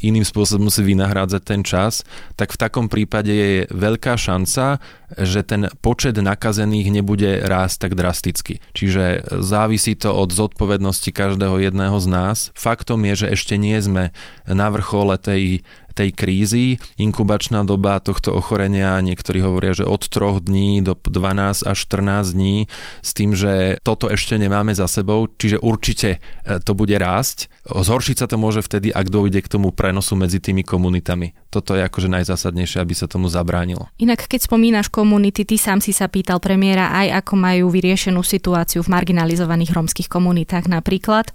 iným 0.03 0.27
spôsobom 0.27 0.67
si 0.67 0.83
vynahrádzať 0.83 1.43
ten 1.47 1.63
čas, 1.63 2.03
tak 2.35 2.51
v 2.51 2.61
takom 2.61 2.91
prípade 2.91 3.31
je 3.31 3.53
veľká 3.71 4.19
šanca, 4.19 4.83
že 5.19 5.45
ten 5.45 5.69
počet 5.85 6.17
nakazených 6.17 6.89
nebude 6.89 7.45
rásť 7.45 7.89
tak 7.89 7.93
drasticky. 7.95 8.65
Čiže 8.73 9.29
závisí 9.45 9.93
to 9.93 10.13
od 10.13 10.33
zodpovednosti 10.33 11.11
každého 11.13 11.61
jedného 11.61 11.97
z 12.01 12.07
nás. 12.09 12.39
Faktom 12.57 13.05
je, 13.05 13.12
že 13.15 13.33
ešte 13.33 13.57
nie 13.61 13.79
sme 13.79 14.11
na 14.49 14.69
vrchole 14.73 15.17
tej 15.19 15.65
tej 15.93 16.11
krízy. 16.17 16.81
Inkubačná 16.99 17.63
doba 17.63 18.01
tohto 18.01 18.35
ochorenia, 18.35 18.99
niektorí 19.05 19.45
hovoria, 19.45 19.77
že 19.77 19.87
od 19.87 20.09
3 20.09 20.43
dní 20.43 20.81
do 20.83 20.97
12 20.97 21.69
až 21.69 21.79
14 21.89 22.35
dní, 22.35 22.67
s 23.05 23.11
tým, 23.13 23.37
že 23.37 23.79
toto 23.85 24.09
ešte 24.09 24.41
nemáme 24.41 24.73
za 24.73 24.89
sebou, 24.89 25.29
čiže 25.29 25.61
určite 25.61 26.19
e, 26.45 26.59
to 26.61 26.73
bude 26.73 26.95
rásť. 26.97 27.53
Zhoršiť 27.69 28.17
sa 28.25 28.27
to 28.27 28.37
môže 28.41 28.65
vtedy, 28.65 28.91
ak 28.91 29.07
dojde 29.13 29.45
k 29.45 29.53
tomu 29.53 29.71
prenosu 29.71 30.19
medzi 30.19 30.43
tými 30.43 30.67
komunitami. 30.67 31.37
Toto 31.53 31.77
je 31.77 31.85
akože 31.85 32.09
najzásadnejšie, 32.09 32.81
aby 32.81 32.95
sa 32.97 33.07
tomu 33.07 33.29
zabránilo. 33.29 33.93
Inak, 34.01 34.25
keď 34.27 34.49
spomínaš 34.49 34.89
komunity, 34.89 35.45
ty 35.45 35.61
sám 35.61 35.85
si 35.85 35.93
sa 35.93 36.09
pýtal 36.09 36.41
premiéra 36.41 36.91
aj 36.91 37.23
ako 37.23 37.33
majú 37.37 37.67
vyriešenú 37.69 38.25
situáciu 38.25 38.81
v 38.81 38.93
marginalizovaných 38.93 39.75
rómskych 39.77 40.09
komunitách 40.09 40.67
napríklad. 40.67 41.31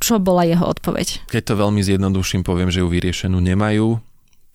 Čo 0.00 0.20
bola 0.20 0.44
jeho 0.44 0.64
odpoveď? 0.64 1.28
Keď 1.32 1.42
to 1.42 1.54
veľmi 1.56 1.80
zjednoduším, 1.80 2.44
poviem, 2.44 2.68
že 2.68 2.84
ju 2.84 2.88
vyriešenú 2.88 3.40
nemajú 3.40 3.95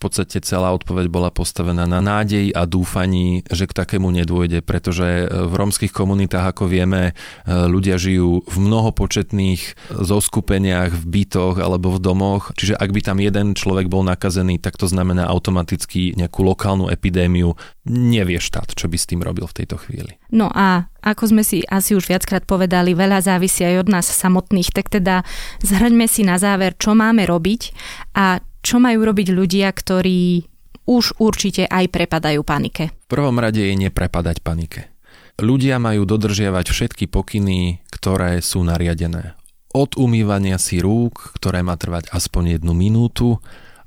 podstate 0.01 0.41
celá 0.41 0.73
odpoveď 0.73 1.13
bola 1.13 1.29
postavená 1.29 1.85
na 1.85 2.01
nádeji 2.01 2.49
a 2.57 2.65
dúfaní, 2.65 3.45
že 3.45 3.69
k 3.69 3.77
takému 3.77 4.09
nedôjde, 4.09 4.65
pretože 4.65 5.05
e, 5.05 5.25
v 5.29 5.53
rómskych 5.53 5.93
komunitách, 5.93 6.57
ako 6.57 6.65
vieme, 6.65 7.13
e, 7.45 7.53
ľudia 7.53 8.01
žijú 8.01 8.41
v 8.41 8.57
mnohopočetných 8.57 9.93
zoskupeniach, 9.93 10.97
v 10.97 11.05
bytoch 11.05 11.61
alebo 11.61 11.93
v 11.93 12.01
domoch, 12.01 12.49
čiže 12.57 12.73
ak 12.73 12.89
by 12.89 13.01
tam 13.05 13.21
jeden 13.21 13.53
človek 13.53 13.85
bol 13.85 14.01
nakazený, 14.01 14.57
tak 14.57 14.81
to 14.81 14.89
znamená 14.89 15.29
automaticky 15.29 16.17
nejakú 16.17 16.41
lokálnu 16.41 16.89
epidémiu. 16.89 17.53
Nevie 17.85 18.41
štát, 18.41 18.73
čo 18.73 18.89
by 18.89 18.97
s 18.97 19.05
tým 19.05 19.21
robil 19.21 19.45
v 19.45 19.57
tejto 19.61 19.77
chvíli. 19.77 20.17
No 20.33 20.49
a 20.49 20.89
ako 21.01 21.33
sme 21.33 21.43
si 21.43 21.65
asi 21.65 21.97
už 21.97 22.07
viackrát 22.07 22.45
povedali, 22.45 22.93
veľa 22.93 23.25
závisí 23.25 23.65
aj 23.65 23.85
od 23.85 23.87
nás 23.89 24.05
samotných, 24.05 24.69
tak 24.69 24.93
teda 24.93 25.25
zhrňme 25.65 26.05
si 26.05 26.21
na 26.21 26.37
záver, 26.37 26.77
čo 26.77 26.93
máme 26.93 27.25
robiť 27.25 27.73
a 28.13 28.39
čo 28.61 28.77
majú 28.81 29.05
robiť 29.05 29.27
ľudia, 29.33 29.69
ktorí 29.73 30.45
už 30.85 31.21
určite 31.21 31.69
aj 31.69 31.89
prepadajú 31.93 32.41
panike? 32.41 32.93
V 33.05 33.11
prvom 33.11 33.37
rade 33.37 33.61
je 33.61 33.75
neprepadať 33.77 34.41
panike. 34.41 34.89
Ľudia 35.41 35.81
majú 35.81 36.05
dodržiavať 36.05 36.65
všetky 36.69 37.05
pokyny, 37.09 37.81
ktoré 37.89 38.41
sú 38.45 38.61
nariadené. 38.61 39.33
Od 39.71 39.95
umývania 39.95 40.59
si 40.59 40.83
rúk, 40.83 41.33
ktoré 41.39 41.63
má 41.63 41.79
trvať 41.79 42.11
aspoň 42.11 42.59
jednu 42.59 42.75
minútu, 42.75 43.39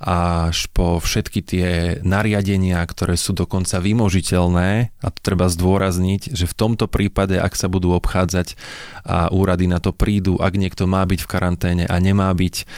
až 0.04 0.68
po 0.74 1.00
všetky 1.00 1.40
tie 1.40 1.68
nariadenia, 2.04 2.84
ktoré 2.84 3.16
sú 3.16 3.32
dokonca 3.32 3.80
vymožiteľné, 3.80 4.92
a 5.00 5.08
to 5.08 5.18
treba 5.24 5.48
zdôrazniť, 5.48 6.36
že 6.36 6.44
v 6.44 6.56
tomto 6.56 6.90
prípade, 6.92 7.40
ak 7.40 7.56
sa 7.56 7.72
budú 7.72 7.96
obchádzať 7.96 8.58
a 9.06 9.32
úrady 9.32 9.64
na 9.64 9.80
to 9.80 9.96
prídu, 9.96 10.36
ak 10.36 10.60
niekto 10.60 10.84
má 10.84 11.00
byť 11.08 11.20
v 11.24 11.30
karanténe 11.30 11.84
a 11.88 11.96
nemá 12.00 12.28
byť, 12.36 12.68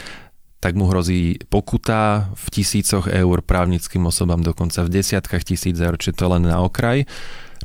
tak 0.57 0.73
mu 0.73 0.89
hrozí 0.89 1.37
pokuta 1.53 2.33
v 2.33 2.45
tisícoch 2.49 3.05
eur, 3.05 3.45
právnickým 3.45 4.09
osobám 4.09 4.41
dokonca 4.41 4.81
v 4.81 4.93
desiatkách 5.01 5.45
tisíc 5.45 5.77
eur, 5.77 5.95
čiže 6.01 6.17
to 6.17 6.25
len 6.33 6.49
na 6.49 6.65
okraj. 6.65 7.05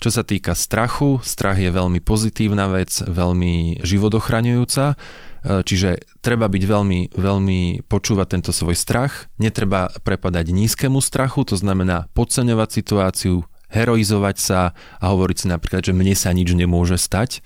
Čo 0.03 0.11
sa 0.11 0.23
týka 0.27 0.59
strachu, 0.59 1.23
strach 1.23 1.63
je 1.63 1.71
veľmi 1.71 2.03
pozitívna 2.03 2.67
vec, 2.67 2.91
veľmi 2.91 3.87
životochraňujúca, 3.87 4.85
e, 4.93 4.95
čiže 5.63 6.03
treba 6.19 6.51
byť 6.51 6.63
veľmi, 6.67 7.01
veľmi 7.15 7.61
počúvať 7.87 8.27
tento 8.35 8.51
svoj 8.51 8.75
strach, 8.75 9.31
netreba 9.39 9.95
prepadať 10.03 10.51
nízkemu 10.51 10.99
strachu, 10.99 11.47
to 11.47 11.55
znamená 11.55 12.11
podceňovať 12.19 12.69
situáciu, 12.75 13.47
heroizovať 13.73 14.37
sa 14.37 14.61
a 15.01 15.05
hovoriť 15.09 15.37
si 15.39 15.47
napríklad, 15.49 15.87
že 15.87 15.97
mne 15.97 16.13
sa 16.19 16.35
nič 16.35 16.51
nemôže 16.53 16.99
stať, 17.01 17.41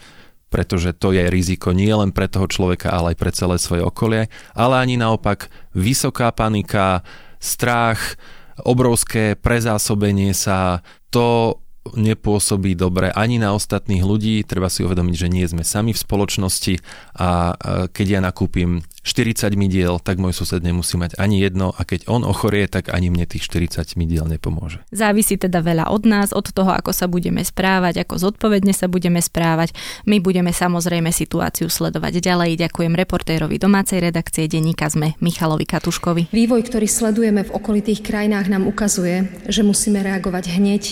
pretože 0.47 0.95
to 0.95 1.11
je 1.11 1.27
riziko 1.27 1.75
nie 1.75 1.91
len 1.91 2.15
pre 2.15 2.31
toho 2.31 2.47
človeka, 2.47 2.95
ale 2.95 3.13
aj 3.13 3.17
pre 3.19 3.31
celé 3.35 3.57
svoje 3.59 3.83
okolie, 3.83 4.31
ale 4.55 4.75
ani 4.79 4.95
naopak 4.95 5.51
vysoká 5.75 6.31
panika, 6.31 7.03
strach, 7.43 8.17
obrovské 8.65 9.37
prezásobenie 9.37 10.33
sa, 10.33 10.81
to 11.13 11.61
nepôsobí 11.95 12.75
dobre 12.75 13.15
ani 13.15 13.39
na 13.39 13.55
ostatných 13.55 14.03
ľudí. 14.03 14.43
Treba 14.43 14.67
si 14.67 14.83
uvedomiť, 14.83 15.15
že 15.15 15.29
nie 15.31 15.47
sme 15.47 15.63
sami 15.63 15.95
v 15.95 16.03
spoločnosti 16.03 16.75
a 17.15 17.55
keď 17.93 18.07
ja 18.07 18.21
nakúpim 18.25 18.83
40 19.07 19.55
midiel, 19.55 20.03
tak 20.03 20.19
môj 20.19 20.35
sused 20.35 20.59
nemusí 20.67 20.99
mať 20.99 21.15
ani 21.23 21.39
jedno 21.39 21.71
a 21.71 21.87
keď 21.87 22.11
on 22.11 22.27
ochorie, 22.27 22.67
tak 22.67 22.91
ani 22.91 23.07
mne 23.07 23.23
tých 23.23 23.47
40 23.47 23.95
midiel 23.95 24.27
nepomôže. 24.27 24.83
Závisí 24.91 25.39
teda 25.39 25.63
veľa 25.63 25.95
od 25.95 26.03
nás, 26.11 26.35
od 26.35 26.51
toho, 26.51 26.75
ako 26.75 26.91
sa 26.91 27.07
budeme 27.07 27.47
správať, 27.47 28.03
ako 28.03 28.19
zodpovedne 28.19 28.75
sa 28.75 28.91
budeme 28.91 29.23
správať. 29.23 29.71
My 30.11 30.19
budeme 30.19 30.51
samozrejme 30.51 31.15
situáciu 31.15 31.71
sledovať 31.71 32.19
ďalej. 32.19 32.59
Ďakujem 32.67 32.99
reportérovi 32.99 33.63
domácej 33.63 34.03
redakcie 34.03 34.51
denníka 34.51 34.91
ZME 34.91 35.15
Michalovi 35.23 35.71
Katuškovi. 35.71 36.35
Vývoj, 36.35 36.67
ktorý 36.67 36.91
sledujeme 36.91 37.47
v 37.47 37.55
okolitých 37.55 38.03
krajinách, 38.03 38.51
nám 38.51 38.67
ukazuje, 38.67 39.31
že 39.47 39.63
musíme 39.63 40.03
reagovať 40.03 40.59
hneď, 40.59 40.83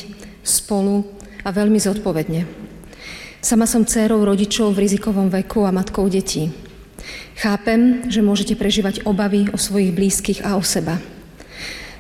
spolu 0.44 1.08
a 1.42 1.50
veľmi 1.50 1.80
zodpovedne. 1.80 2.46
Sama 3.44 3.68
som 3.68 3.84
dcérou 3.84 4.24
rodičov 4.24 4.72
v 4.72 4.88
rizikovom 4.88 5.28
veku 5.28 5.64
a 5.64 5.74
matkou 5.74 6.08
detí. 6.08 6.48
Chápem, 7.36 8.08
že 8.08 8.24
môžete 8.24 8.54
prežívať 8.56 9.04
obavy 9.04 9.50
o 9.52 9.58
svojich 9.58 9.92
blízkych 9.92 10.40
a 10.46 10.56
o 10.56 10.62
seba. 10.64 10.96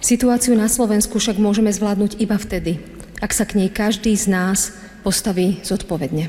Situáciu 0.04 0.52
na 0.56 0.68
Slovensku 0.68 1.16
však 1.16 1.40
môžeme 1.40 1.72
zvládnuť 1.72 2.20
iba 2.20 2.36
vtedy, 2.36 2.80
ak 3.24 3.32
sa 3.32 3.48
k 3.48 3.56
nej 3.56 3.68
každý 3.72 4.12
z 4.16 4.28
nás 4.28 4.76
postaví 5.00 5.60
zodpovedne. 5.64 6.28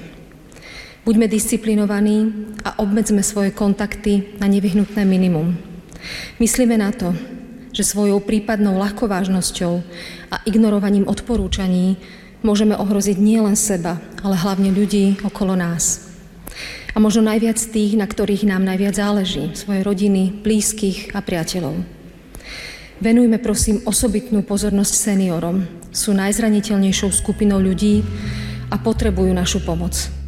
Buďme 1.06 1.30
disciplinovaní 1.30 2.34
a 2.66 2.82
obmedzme 2.82 3.22
svoje 3.22 3.54
kontakty 3.54 4.36
na 4.42 4.50
nevyhnutné 4.50 5.06
minimum. 5.06 5.54
Myslíme 6.42 6.76
na 6.82 6.90
to, 6.90 7.14
že 7.76 7.84
svojou 7.84 8.24
prípadnou 8.24 8.80
ľahkovážnosťou 8.80 9.74
a 10.32 10.36
ignorovaním 10.48 11.04
odporúčaní 11.12 12.00
môžeme 12.40 12.72
ohroziť 12.72 13.20
nielen 13.20 13.60
seba, 13.60 14.00
ale 14.24 14.40
hlavne 14.40 14.72
ľudí 14.72 15.20
okolo 15.28 15.60
nás. 15.60 16.08
A 16.96 17.04
možno 17.04 17.28
najviac 17.28 17.60
tých, 17.60 18.00
na 18.00 18.08
ktorých 18.08 18.48
nám 18.48 18.64
najviac 18.64 18.96
záleží, 18.96 19.52
svoje 19.52 19.84
rodiny, 19.84 20.32
blízkych 20.40 21.12
a 21.12 21.20
priateľov. 21.20 21.84
Venujme 23.04 23.44
prosím 23.44 23.84
osobitnú 23.84 24.40
pozornosť 24.48 24.94
seniorom. 24.96 25.68
Sú 25.92 26.16
najzraniteľnejšou 26.16 27.12
skupinou 27.12 27.60
ľudí 27.60 28.08
a 28.72 28.80
potrebujú 28.80 29.36
našu 29.36 29.60
pomoc. 29.68 30.25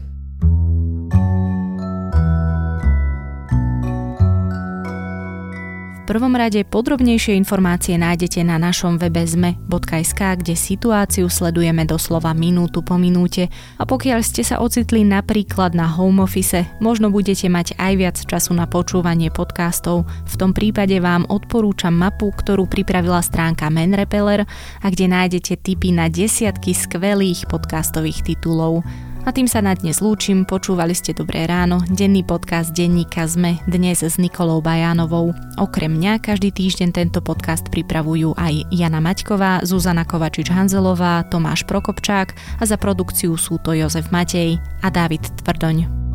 Prvom 6.08 6.32
rade 6.40 6.64
podrobnejšie 6.64 7.36
informácie 7.36 8.00
nájdete 8.00 8.40
na 8.48 8.56
našom 8.56 8.96
webe 8.96 9.28
zme.sk, 9.28 10.40
kde 10.40 10.56
situáciu 10.56 11.28
sledujeme 11.28 11.84
doslova 11.84 12.32
minútu 12.32 12.80
po 12.80 12.96
minúte 12.96 13.52
a 13.76 13.84
pokiaľ 13.84 14.24
ste 14.24 14.40
sa 14.48 14.64
ocitli 14.64 15.04
napríklad 15.04 15.76
na 15.76 15.84
home 15.84 16.24
office, 16.24 16.64
možno 16.80 17.12
budete 17.12 17.52
mať 17.52 17.76
aj 17.76 17.94
viac 18.00 18.18
času 18.24 18.56
na 18.56 18.64
počúvanie 18.64 19.28
podcastov. 19.36 20.08
V 20.32 20.36
tom 20.40 20.56
prípade 20.56 20.96
vám 21.04 21.28
odporúčam 21.28 21.92
mapu, 21.92 22.32
ktorú 22.32 22.72
pripravila 22.72 23.20
stránka 23.20 23.68
Men 23.68 23.92
Repeller 23.92 24.48
a 24.80 24.88
kde 24.88 25.12
nájdete 25.12 25.60
tipy 25.60 25.92
na 25.92 26.08
desiatky 26.08 26.72
skvelých 26.72 27.52
podcastových 27.52 28.24
titulov. 28.24 28.80
A 29.28 29.36
tým 29.36 29.44
sa 29.44 29.60
na 29.60 29.76
dnes 29.76 30.00
lúčim, 30.00 30.48
počúvali 30.48 30.96
ste 30.96 31.12
Dobré 31.12 31.44
ráno, 31.52 31.84
denný 31.92 32.24
podcast 32.24 32.72
denníka 32.72 33.28
ZME 33.28 33.60
dnes 33.68 34.00
s 34.00 34.16
Nikolou 34.16 34.64
Bajánovou. 34.64 35.36
Okrem 35.60 36.00
mňa 36.00 36.24
každý 36.24 36.56
týždeň 36.56 36.96
tento 36.96 37.20
podcast 37.20 37.68
pripravujú 37.68 38.40
aj 38.40 38.72
Jana 38.72 39.04
Maťková, 39.04 39.68
Zuzana 39.68 40.08
Kovačič-Hanzelová, 40.08 41.28
Tomáš 41.28 41.68
Prokopčák 41.68 42.40
a 42.56 42.64
za 42.64 42.80
produkciu 42.80 43.36
sú 43.36 43.60
to 43.60 43.76
Jozef 43.76 44.16
Matej 44.16 44.64
a 44.80 44.88
David 44.88 45.28
Tvrdoň. 45.44 46.07